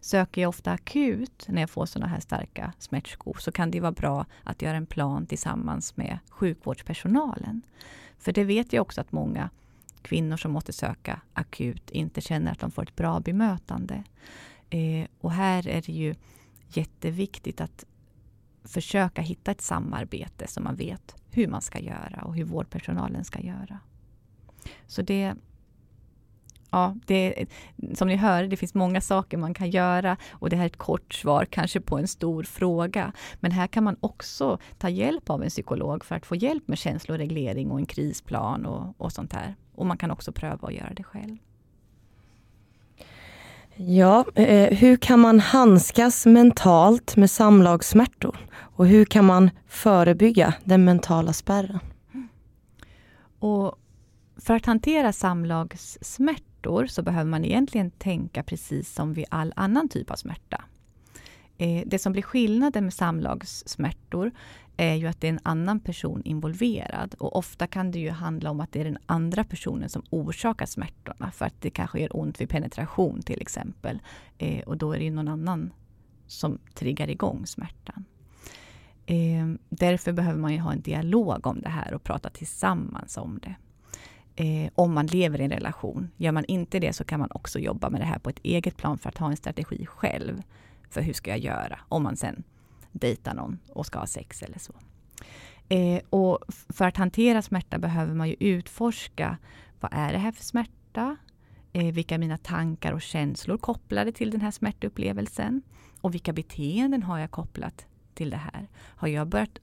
[0.00, 3.92] Söker jag ofta akut när jag får sådana här starka smärtskov så kan det vara
[3.92, 7.62] bra att göra en plan tillsammans med sjukvårdspersonalen.
[8.18, 9.50] För det vet jag också att många
[10.02, 14.04] kvinnor som måste söka akut inte känner att de får ett bra bemötande.
[14.70, 16.14] Eh, och här är det ju
[16.68, 17.84] jätteviktigt att
[18.64, 23.40] försöka hitta ett samarbete så man vet hur man ska göra och hur vårdpersonalen ska
[23.40, 23.78] göra.
[24.86, 25.34] Så det,
[26.70, 27.46] ja, det,
[27.94, 30.76] som ni hör, det finns många saker man kan göra och det här är ett
[30.76, 33.12] kort svar kanske på en stor fråga.
[33.40, 36.78] Men här kan man också ta hjälp av en psykolog för att få hjälp med
[36.78, 39.54] känsloreglering och en krisplan och, och sånt här.
[39.74, 41.36] Och man kan också pröva att göra det själv.
[43.76, 48.36] Ja, eh, hur kan man handskas mentalt med samlagssmärtor?
[48.54, 51.78] Och hur kan man förebygga den mentala spärren?
[53.38, 53.78] Och
[54.36, 60.10] för att hantera samlagssmärtor så behöver man egentligen tänka precis som vid all annan typ
[60.10, 60.64] av smärta.
[61.58, 64.32] Eh, det som blir skillnaden med samlagssmärtor
[64.82, 67.14] är ju att det är en annan person involverad.
[67.18, 70.66] Och ofta kan det ju handla om att det är den andra personen som orsakar
[70.66, 71.30] smärtorna.
[71.30, 74.00] För att det kanske gör ont vid penetration till exempel.
[74.38, 75.72] Eh, och då är det ju någon annan
[76.26, 78.04] som triggar igång smärtan.
[79.06, 83.40] Eh, därför behöver man ju ha en dialog om det här och prata tillsammans om
[83.42, 83.54] det.
[84.36, 86.10] Eh, om man lever i en relation.
[86.16, 88.76] Gör man inte det så kan man också jobba med det här på ett eget
[88.76, 90.42] plan för att ha en strategi själv.
[90.90, 92.42] För hur ska jag göra om man sen
[92.92, 94.72] dejta någon och ska ha sex eller så.
[95.68, 96.38] Eh, och
[96.68, 99.38] för att hantera smärta behöver man ju utforska
[99.80, 101.16] vad är det här för smärta?
[101.72, 105.62] Eh, vilka är mina tankar och känslor kopplade till den här smärtupplevelsen?
[106.00, 108.68] Och vilka beteenden har jag kopplat till det här?
[108.74, 109.58] Har jag börjat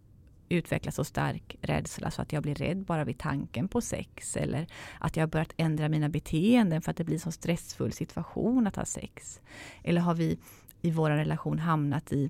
[0.50, 4.38] utveckla så stark rädsla så att jag blir rädd bara vid tanken på sex?
[4.38, 4.68] Eller
[5.00, 8.68] att jag har börjat ändra mina beteenden för att det blir en så stressfull situation
[8.68, 9.42] att ha sex?
[9.84, 10.40] Eller har vi
[10.82, 12.30] i vår relation hamnat i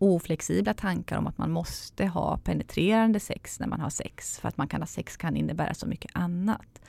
[0.00, 4.40] oflexibla tankar om att man måste ha penetrerande sex när man har sex.
[4.40, 6.80] För att man kan ha sex kan innebära så mycket annat.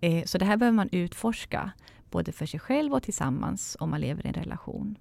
[0.00, 1.70] Eh, så det här behöver man utforska,
[2.10, 4.98] både för sig själv och tillsammans om man lever i en relation.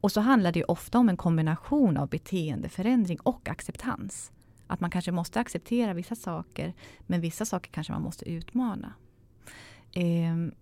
[0.00, 4.32] Och så handlar det ofta om en kombination av beteendeförändring och acceptans.
[4.66, 8.92] Att man kanske måste acceptera vissa saker, men vissa saker kanske man måste utmana.
[9.92, 10.52] Eh,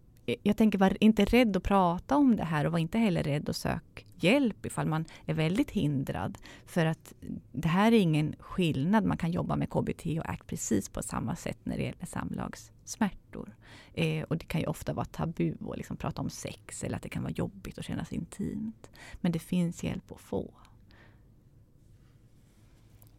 [0.42, 3.48] jag tänker, var inte rädd att prata om det här och var inte heller rädd
[3.48, 6.38] att söka hjälp ifall man är väldigt hindrad.
[6.66, 7.12] För att
[7.52, 9.04] det här är ingen skillnad.
[9.04, 13.56] Man kan jobba med KBT och ACT precis på samma sätt när det gäller samlagssmärtor.
[13.94, 17.02] Eh, och det kan ju ofta vara tabu att liksom prata om sex eller att
[17.02, 18.90] det kan vara jobbigt och kännas intimt.
[19.20, 20.50] Men det finns hjälp att få.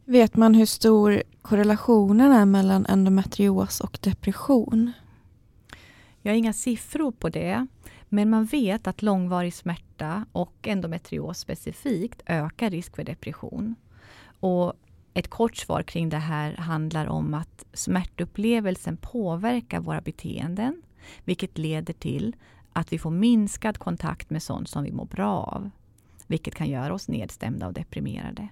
[0.05, 4.91] Vet man hur stor korrelationen är mellan endometrios och depression?
[6.25, 7.67] Jag har inga siffror på det,
[8.09, 13.75] men man vet att långvarig smärta och endometrios specifikt ökar risk för depression.
[14.39, 14.73] Och
[15.13, 20.81] ett kort svar kring det här handlar om att smärtupplevelsen påverkar våra beteenden,
[21.23, 22.35] vilket leder till
[22.73, 25.69] att vi får minskad kontakt med sånt som vi mår bra av,
[26.27, 28.47] vilket kan göra oss nedstämda och deprimerade.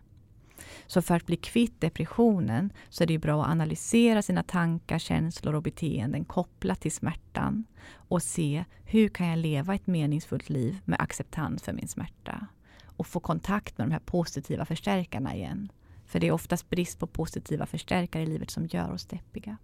[0.87, 5.55] Så för att bli kvitt depressionen så är det bra att analysera sina tankar, känslor
[5.55, 11.01] och beteenden kopplat till smärtan och se hur kan jag leva ett meningsfullt liv med
[11.01, 12.47] acceptans för min smärta
[12.97, 15.71] och få kontakt med de här positiva förstärkarna igen.
[16.05, 19.57] För det är oftast brist på positiva förstärkare i livet som gör oss deppiga.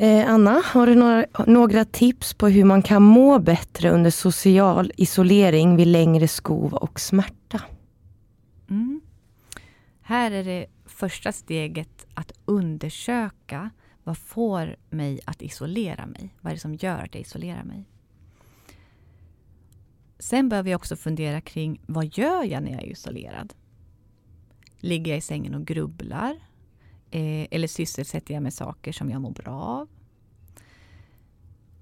[0.00, 4.92] Eh, Anna, har du några, några, tips på hur man kan må bättre under social
[4.96, 7.62] isolering vid längre skov och smärta?
[8.70, 9.00] Mm.
[10.00, 13.70] Här är det första steget att undersöka
[14.04, 16.34] vad får mig att isolera mig?
[16.40, 17.84] Vad är det som gör att jag isolerar mig?
[20.18, 23.54] Sen behöver jag också fundera kring vad gör jag när jag är isolerad?
[24.78, 26.36] Ligger jag i sängen och grubblar?
[27.10, 29.88] Eh, eller sysselsätter jag med saker som jag mår bra av?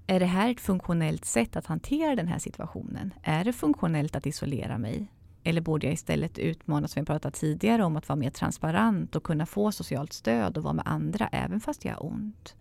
[0.07, 3.13] Är det här ett funktionellt sätt att hantera den här situationen?
[3.23, 5.07] Är det funktionellt att isolera mig?
[5.43, 9.23] Eller borde jag istället utmana, som vi pratat tidigare om, att vara mer transparent och
[9.23, 12.55] kunna få socialt stöd och vara med andra även fast jag har ont?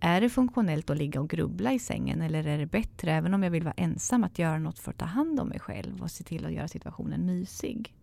[0.00, 3.42] Är det funktionellt att ligga och grubbla i sängen eller är det bättre, även om
[3.42, 6.10] jag vill vara ensam, att göra något för att ta hand om mig själv och
[6.10, 7.94] se till att göra situationen mysig?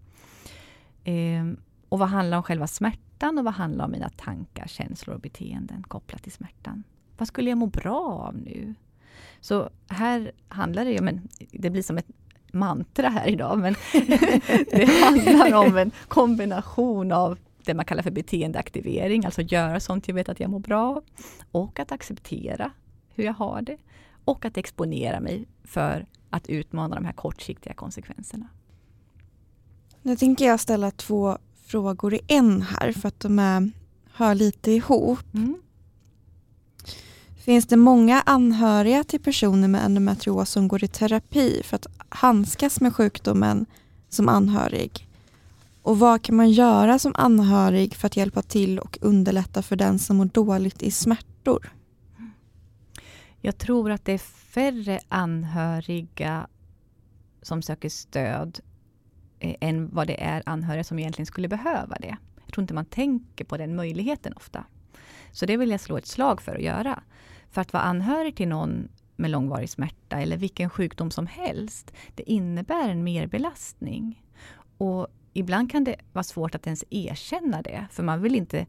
[1.04, 1.46] Eh,
[1.90, 5.84] och vad handlar om själva smärtan och vad handlar om mina tankar, känslor och beteenden
[5.84, 6.84] kopplat till smärtan?
[7.18, 8.76] Vad skulle jag må bra av nu?
[9.40, 12.08] Så här handlar det ju, men det blir som ett
[12.52, 13.76] mantra här idag, men
[14.72, 20.16] det handlar om en kombination av det man kallar för beteendeaktivering, alltså göra sånt jag
[20.16, 21.02] vet att jag mår bra
[21.52, 22.72] och att acceptera
[23.16, 23.78] hur jag har det
[24.26, 28.48] och att exponera mig för att utmana de här kortsiktiga konsekvenserna.
[30.02, 31.38] Nu tänker jag ställa två
[31.70, 33.72] frågor i en här för att de är,
[34.14, 35.34] hör lite ihop.
[35.34, 35.58] Mm.
[37.38, 42.82] Finns det många anhöriga till personer med endometrios som går i terapi för att handskas
[42.82, 43.66] med sjukdomen
[44.10, 45.08] som anhörig?
[45.82, 50.00] Och vad kan man göra som anhörig för att hjälpa till och underlätta för den
[50.00, 51.74] som mår dåligt i smärtor?
[53.42, 54.18] Jag tror att det är
[54.54, 56.48] färre anhöriga
[57.42, 58.60] som söker stöd
[59.40, 62.18] eh, än vad det är anhöriga som egentligen skulle behöva det.
[62.46, 64.66] Jag tror inte man tänker på den möjligheten ofta.
[65.32, 67.04] Så det vill jag slå ett slag för att göra.
[67.50, 72.32] För att vara anhörig till någon med långvarig smärta eller vilken sjukdom som helst, det
[72.32, 74.24] innebär en merbelastning.
[74.78, 78.66] Och ibland kan det vara svårt att ens erkänna det, för man vill inte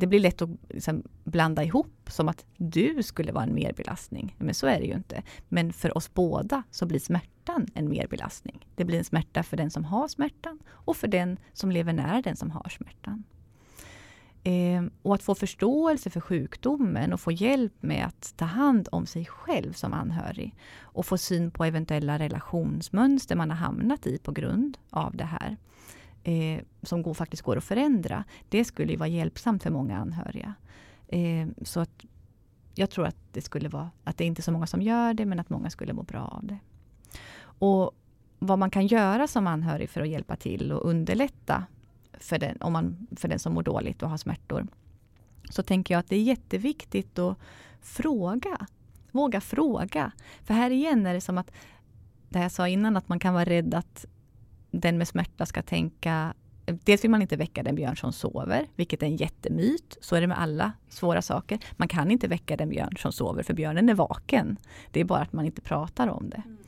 [0.00, 4.36] det blir lätt att liksom blanda ihop som att du skulle vara en merbelastning.
[4.38, 5.22] Men så är det ju inte.
[5.48, 8.66] Men för oss båda så blir smärta smärtan en merbelastning.
[8.76, 12.22] Det blir en smärta för den som har smärtan och för den som lever nära
[12.22, 13.24] den som har smärtan.
[14.42, 19.06] Eh, och att få förståelse för sjukdomen och få hjälp med att ta hand om
[19.06, 20.54] sig själv som anhörig.
[20.80, 25.56] Och få syn på eventuella relationsmönster man har hamnat i på grund av det här.
[26.24, 28.24] Eh, som går, faktiskt går att förändra.
[28.48, 30.54] Det skulle vara hjälpsamt för många anhöriga.
[31.08, 32.04] Eh, så att
[32.74, 35.14] jag tror att det skulle vara, att det är inte är så många som gör
[35.14, 36.58] det, men att många skulle må bra av det.
[37.60, 37.92] Och
[38.38, 41.64] vad man kan göra som anhörig för att hjälpa till och underlätta
[42.12, 44.66] för den, om man, för den som mår dåligt och har smärtor.
[45.50, 47.38] Så tänker jag att det är jätteviktigt att
[47.80, 48.66] fråga.
[49.10, 50.12] Våga fråga.
[50.42, 51.50] För här igen är det som att,
[52.28, 54.06] det jag sa innan, att man kan vara rädd att
[54.70, 56.34] den med smärta ska tänka
[56.84, 59.98] dels vill man inte väcka den björn som sover, vilket är en jättemyt.
[60.00, 61.58] Så är det med alla svåra saker.
[61.76, 64.56] Man kan inte väcka den björn som sover, för björnen är vaken.
[64.90, 66.42] Det är bara att man inte pratar om det.
[66.46, 66.58] Mm.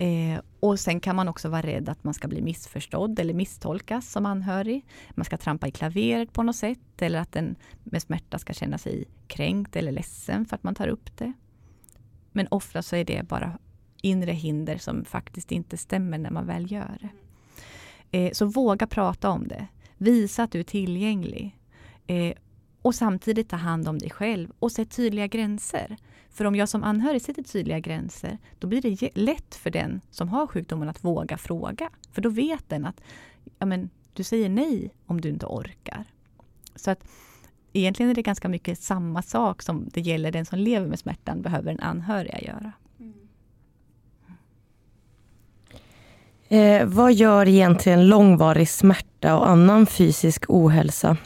[0.00, 4.10] Eh, och sen kan man också vara rädd att man ska bli missförstådd eller misstolkas
[4.10, 4.84] som anhörig.
[5.10, 8.78] Man ska trampa i klaveret på något sätt eller att den med smärta ska känna
[8.78, 11.32] sig kränkt eller ledsen för att man tar upp det.
[12.32, 13.58] Men ofta så är det bara
[14.02, 17.10] inre hinder som faktiskt inte stämmer när man väl gör det.
[18.18, 19.66] Eh, så våga prata om det.
[19.96, 21.58] Visa att du är tillgänglig.
[22.06, 22.34] Eh,
[22.82, 25.96] och samtidigt ta hand om dig själv och sätt tydliga gränser.
[26.30, 30.28] För om jag som anhörig sätter tydliga gränser, då blir det lätt för den som
[30.28, 31.90] har sjukdomen att våga fråga.
[32.12, 33.00] För då vet den att
[33.58, 36.04] ja, men, du säger nej om du inte orkar.
[36.74, 37.04] Så att
[37.72, 41.42] egentligen är det ganska mycket samma sak som det gäller den som lever med smärtan
[41.42, 42.72] behöver en anhöriga göra.
[43.00, 43.14] Mm.
[46.48, 51.16] Eh, vad gör egentligen långvarig smärta och annan fysisk ohälsa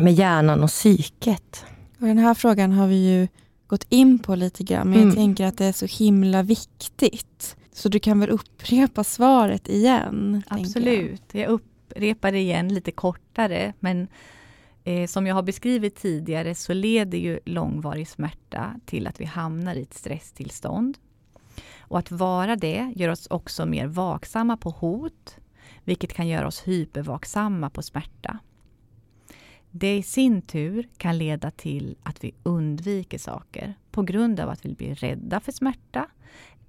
[0.00, 1.66] med hjärnan och psyket?
[2.00, 3.28] Och den här frågan har vi ju
[3.66, 5.08] gått in på lite grann, men mm.
[5.08, 7.56] jag tänker att det är så himla viktigt.
[7.72, 10.42] Så du kan väl upprepa svaret igen?
[10.48, 11.42] Absolut, jag.
[11.42, 14.08] jag upprepar det igen lite kortare, men
[14.84, 19.74] eh, som jag har beskrivit tidigare så leder ju långvarig smärta till att vi hamnar
[19.74, 20.98] i ett stresstillstånd.
[21.80, 25.36] Och att vara det gör oss också mer vaksamma på hot,
[25.84, 28.38] vilket kan göra oss hypervaksamma på smärta.
[29.78, 34.64] Det i sin tur kan leda till att vi undviker saker på grund av att
[34.64, 36.06] vi blir rädda för smärta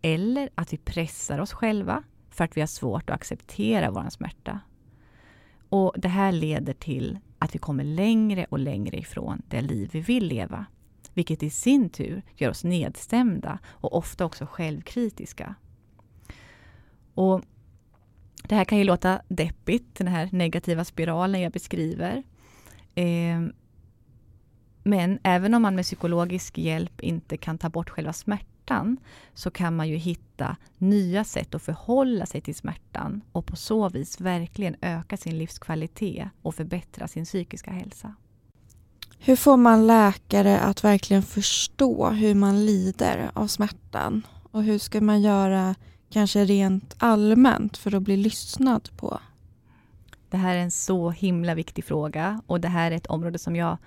[0.01, 4.59] eller att vi pressar oss själva för att vi har svårt att acceptera vår smärta.
[5.69, 10.01] Och Det här leder till att vi kommer längre och längre ifrån det liv vi
[10.01, 10.65] vill leva
[11.13, 15.55] vilket i sin tur gör oss nedstämda och ofta också självkritiska.
[17.13, 17.41] Och
[18.43, 22.23] det här kan ju låta deppigt, den här negativa spiralen jag beskriver.
[22.99, 23.53] Ehm,
[24.83, 28.97] men även om man med psykologisk hjälp inte kan ta bort själva smärtan
[29.33, 33.89] så kan man ju hitta nya sätt att förhålla sig till smärtan och på så
[33.89, 38.13] vis verkligen öka sin livskvalitet och förbättra sin psykiska hälsa.
[39.19, 44.21] Hur får man läkare att verkligen förstå hur man lider av smärtan?
[44.51, 45.75] Och hur ska man göra
[46.09, 49.19] kanske rent allmänt för att bli lyssnad på?
[50.29, 53.55] Det här är en så himla viktig fråga och det här är ett område som
[53.55, 53.77] jag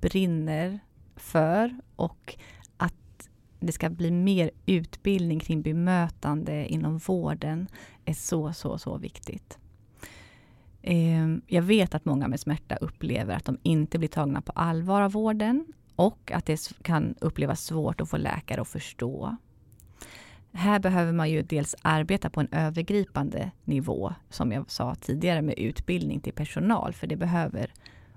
[0.00, 0.78] brinner
[1.16, 2.36] för och
[2.76, 3.28] att
[3.60, 7.68] det ska bli mer utbildning kring bemötande inom vården
[8.04, 9.58] är så, så, så viktigt.
[10.82, 15.02] Ehm, jag vet att många med smärta upplever att de inte blir tagna på allvar
[15.02, 15.66] av vården
[15.96, 19.36] och att det kan upplevas svårt att få läkare att förstå.
[20.56, 25.58] Här behöver man ju dels arbeta på en övergripande nivå, som jag sa tidigare, med
[25.58, 27.72] utbildning till personal, för det behöver,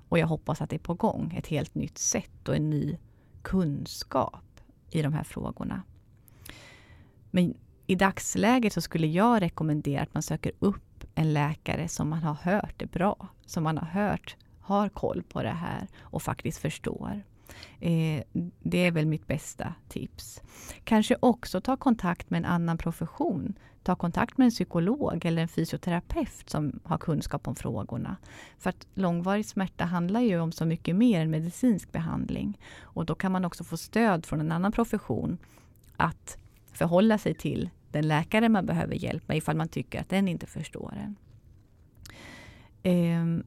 [0.09, 2.97] och jag hoppas att det är på gång, ett helt nytt sätt och en ny
[3.41, 4.61] kunskap
[4.91, 5.81] i de här frågorna.
[7.31, 7.53] Men
[7.87, 12.33] i dagsläget så skulle jag rekommendera att man söker upp en läkare som man har
[12.33, 17.23] hört är bra, som man har hört har koll på det här och faktiskt förstår.
[17.79, 18.23] Eh,
[18.59, 20.41] det är väl mitt bästa tips.
[20.83, 23.57] Kanske också ta kontakt med en annan profession.
[23.83, 28.17] Ta kontakt med en psykolog eller en fysioterapeut som har kunskap om frågorna.
[28.57, 32.59] För att långvarig smärta handlar ju om så mycket mer än medicinsk behandling.
[32.81, 35.37] Och då kan man också få stöd från en annan profession
[35.97, 36.37] att
[36.73, 40.45] förhålla sig till den läkare man behöver hjälp med ifall man tycker att den inte
[40.45, 41.15] förstår en.
[42.83, 43.43] Eh,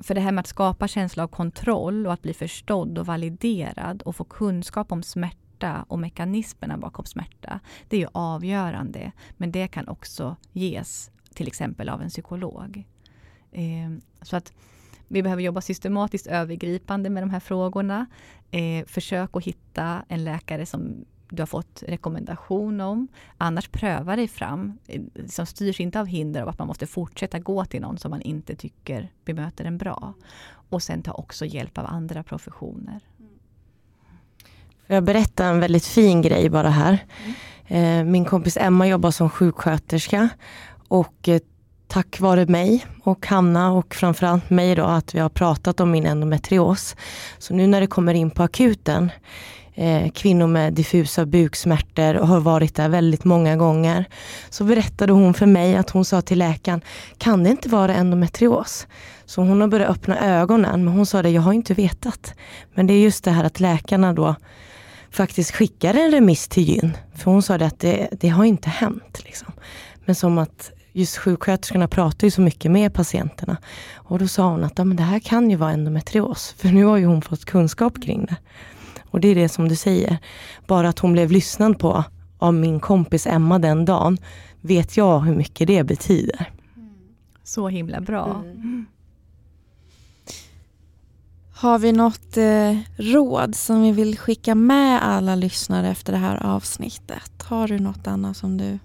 [0.00, 4.02] för det här med att skapa känsla av kontroll och att bli förstådd och validerad
[4.02, 7.60] och få kunskap om smärta och mekanismerna bakom smärta.
[7.88, 9.12] Det är ju avgörande.
[9.36, 12.84] Men det kan också ges till exempel av en psykolog.
[13.52, 13.90] Eh,
[14.22, 14.52] så att
[15.08, 18.06] vi behöver jobba systematiskt övergripande med de här frågorna.
[18.50, 23.08] Eh, försök att hitta en läkare som du har fått rekommendation om.
[23.38, 24.78] Annars pröva dig fram.
[25.28, 28.22] Som styrs inte av hinder av att man måste fortsätta gå till någon som man
[28.22, 30.14] inte tycker bemöter en bra.
[30.70, 33.00] Och sen ta också hjälp av andra professioner.
[34.86, 37.04] Får jag berätta en väldigt fin grej bara här.
[37.68, 38.10] Mm.
[38.10, 40.28] Min kompis Emma jobbar som sjuksköterska
[40.88, 41.40] och eh,
[41.86, 46.06] tack vare mig och Hanna och framförallt mig då att vi har pratat om min
[46.06, 46.96] endometrios.
[47.38, 49.10] Så nu när det kommer in på akuten
[49.76, 54.04] eh, kvinnor med diffusa buksmärtor och har varit där väldigt många gånger.
[54.50, 56.80] Så berättade hon för mig att hon sa till läkaren,
[57.18, 58.86] kan det inte vara endometrios?
[59.26, 62.34] Så hon har börjat öppna ögonen, men hon sa det, jag har inte vetat.
[62.74, 64.34] Men det är just det här att läkarna då
[65.10, 66.96] faktiskt skickar en remiss till gyn.
[67.14, 69.22] För hon sa det att det, det har inte hänt.
[69.24, 69.52] Liksom.
[70.04, 73.56] Men som att just sjuksköterskorna pratar ju så mycket med patienterna.
[73.94, 76.84] Och då sa hon att ja, men det här kan ju vara endometrios, för nu
[76.84, 78.36] har ju hon fått kunskap kring det.
[79.16, 80.18] Och det är det som du säger,
[80.66, 82.04] bara att hon blev lyssnad på
[82.38, 84.18] av min kompis Emma den dagen,
[84.60, 86.52] vet jag hur mycket det betyder.
[87.44, 88.42] Så himla bra.
[88.44, 88.86] Mm.
[91.54, 96.46] Har vi något eh, råd som vi vill skicka med alla lyssnare efter det här
[96.46, 97.42] avsnittet?
[97.42, 98.78] Har du något annat som du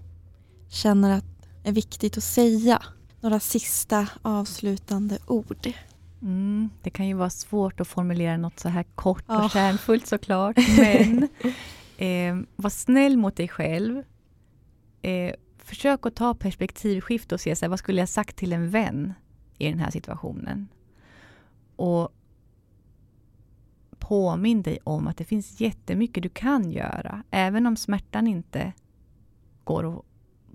[0.70, 2.82] känner att är viktigt att säga?
[3.22, 5.74] Några sista avslutande ord?
[6.22, 9.50] Mm, det kan ju vara svårt att formulera något så här kort och Ja.
[9.50, 11.24] kärnfullt såklart, men
[11.98, 14.04] eh, var snäll mot dig själv.
[15.02, 18.70] Eh, försök att ta perspektivskifte och se så här, vad skulle jag sagt till en
[18.70, 19.14] vän
[19.58, 20.68] i den här situationen?
[21.76, 22.10] Och
[24.00, 28.74] påminn dig om att det finns jättemycket du kan göra, även om smärtan inte
[29.64, 30.06] går att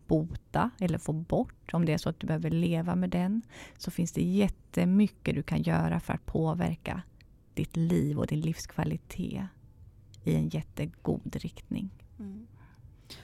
[0.06, 3.42] bota eller få bort, om det är så att du behöver leva med den,
[3.78, 7.02] så finns det jättemycket du kan göra för att påverka
[7.54, 9.44] ditt liv och din livskvalitet
[10.24, 11.90] i en jättegod riktning.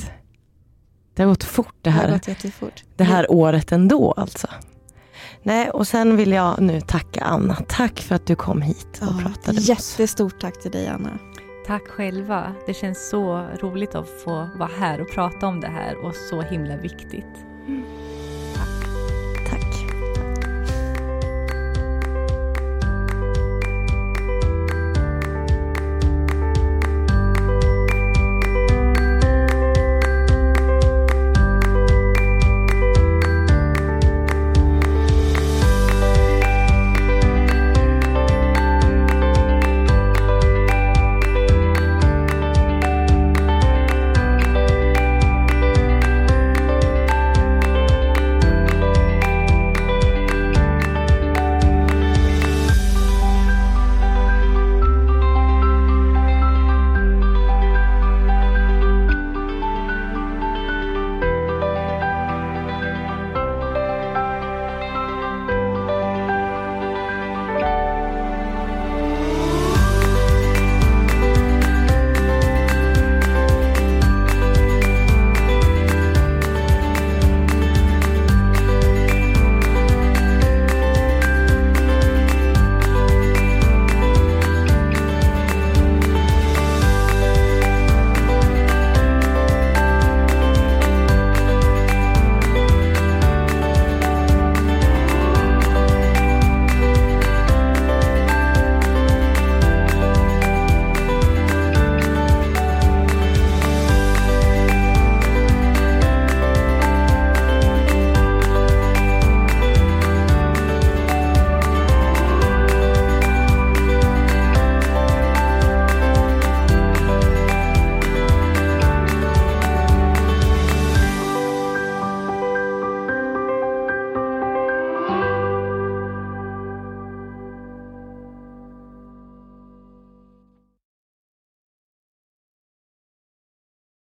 [1.13, 2.83] Det har gått fort det Det har här, gått jättefort.
[2.95, 4.47] det här året ändå alltså.
[5.43, 7.55] Nej, och sen vill jag nu tacka Anna.
[7.67, 9.69] Tack för att du kom hit och Ja, pratade med oss.
[9.69, 11.19] jättestort tack till dig Anna.
[11.67, 12.55] Tack själva.
[12.67, 16.41] Det känns så roligt att få vara här och prata om det här och så
[16.41, 17.25] himla viktigt.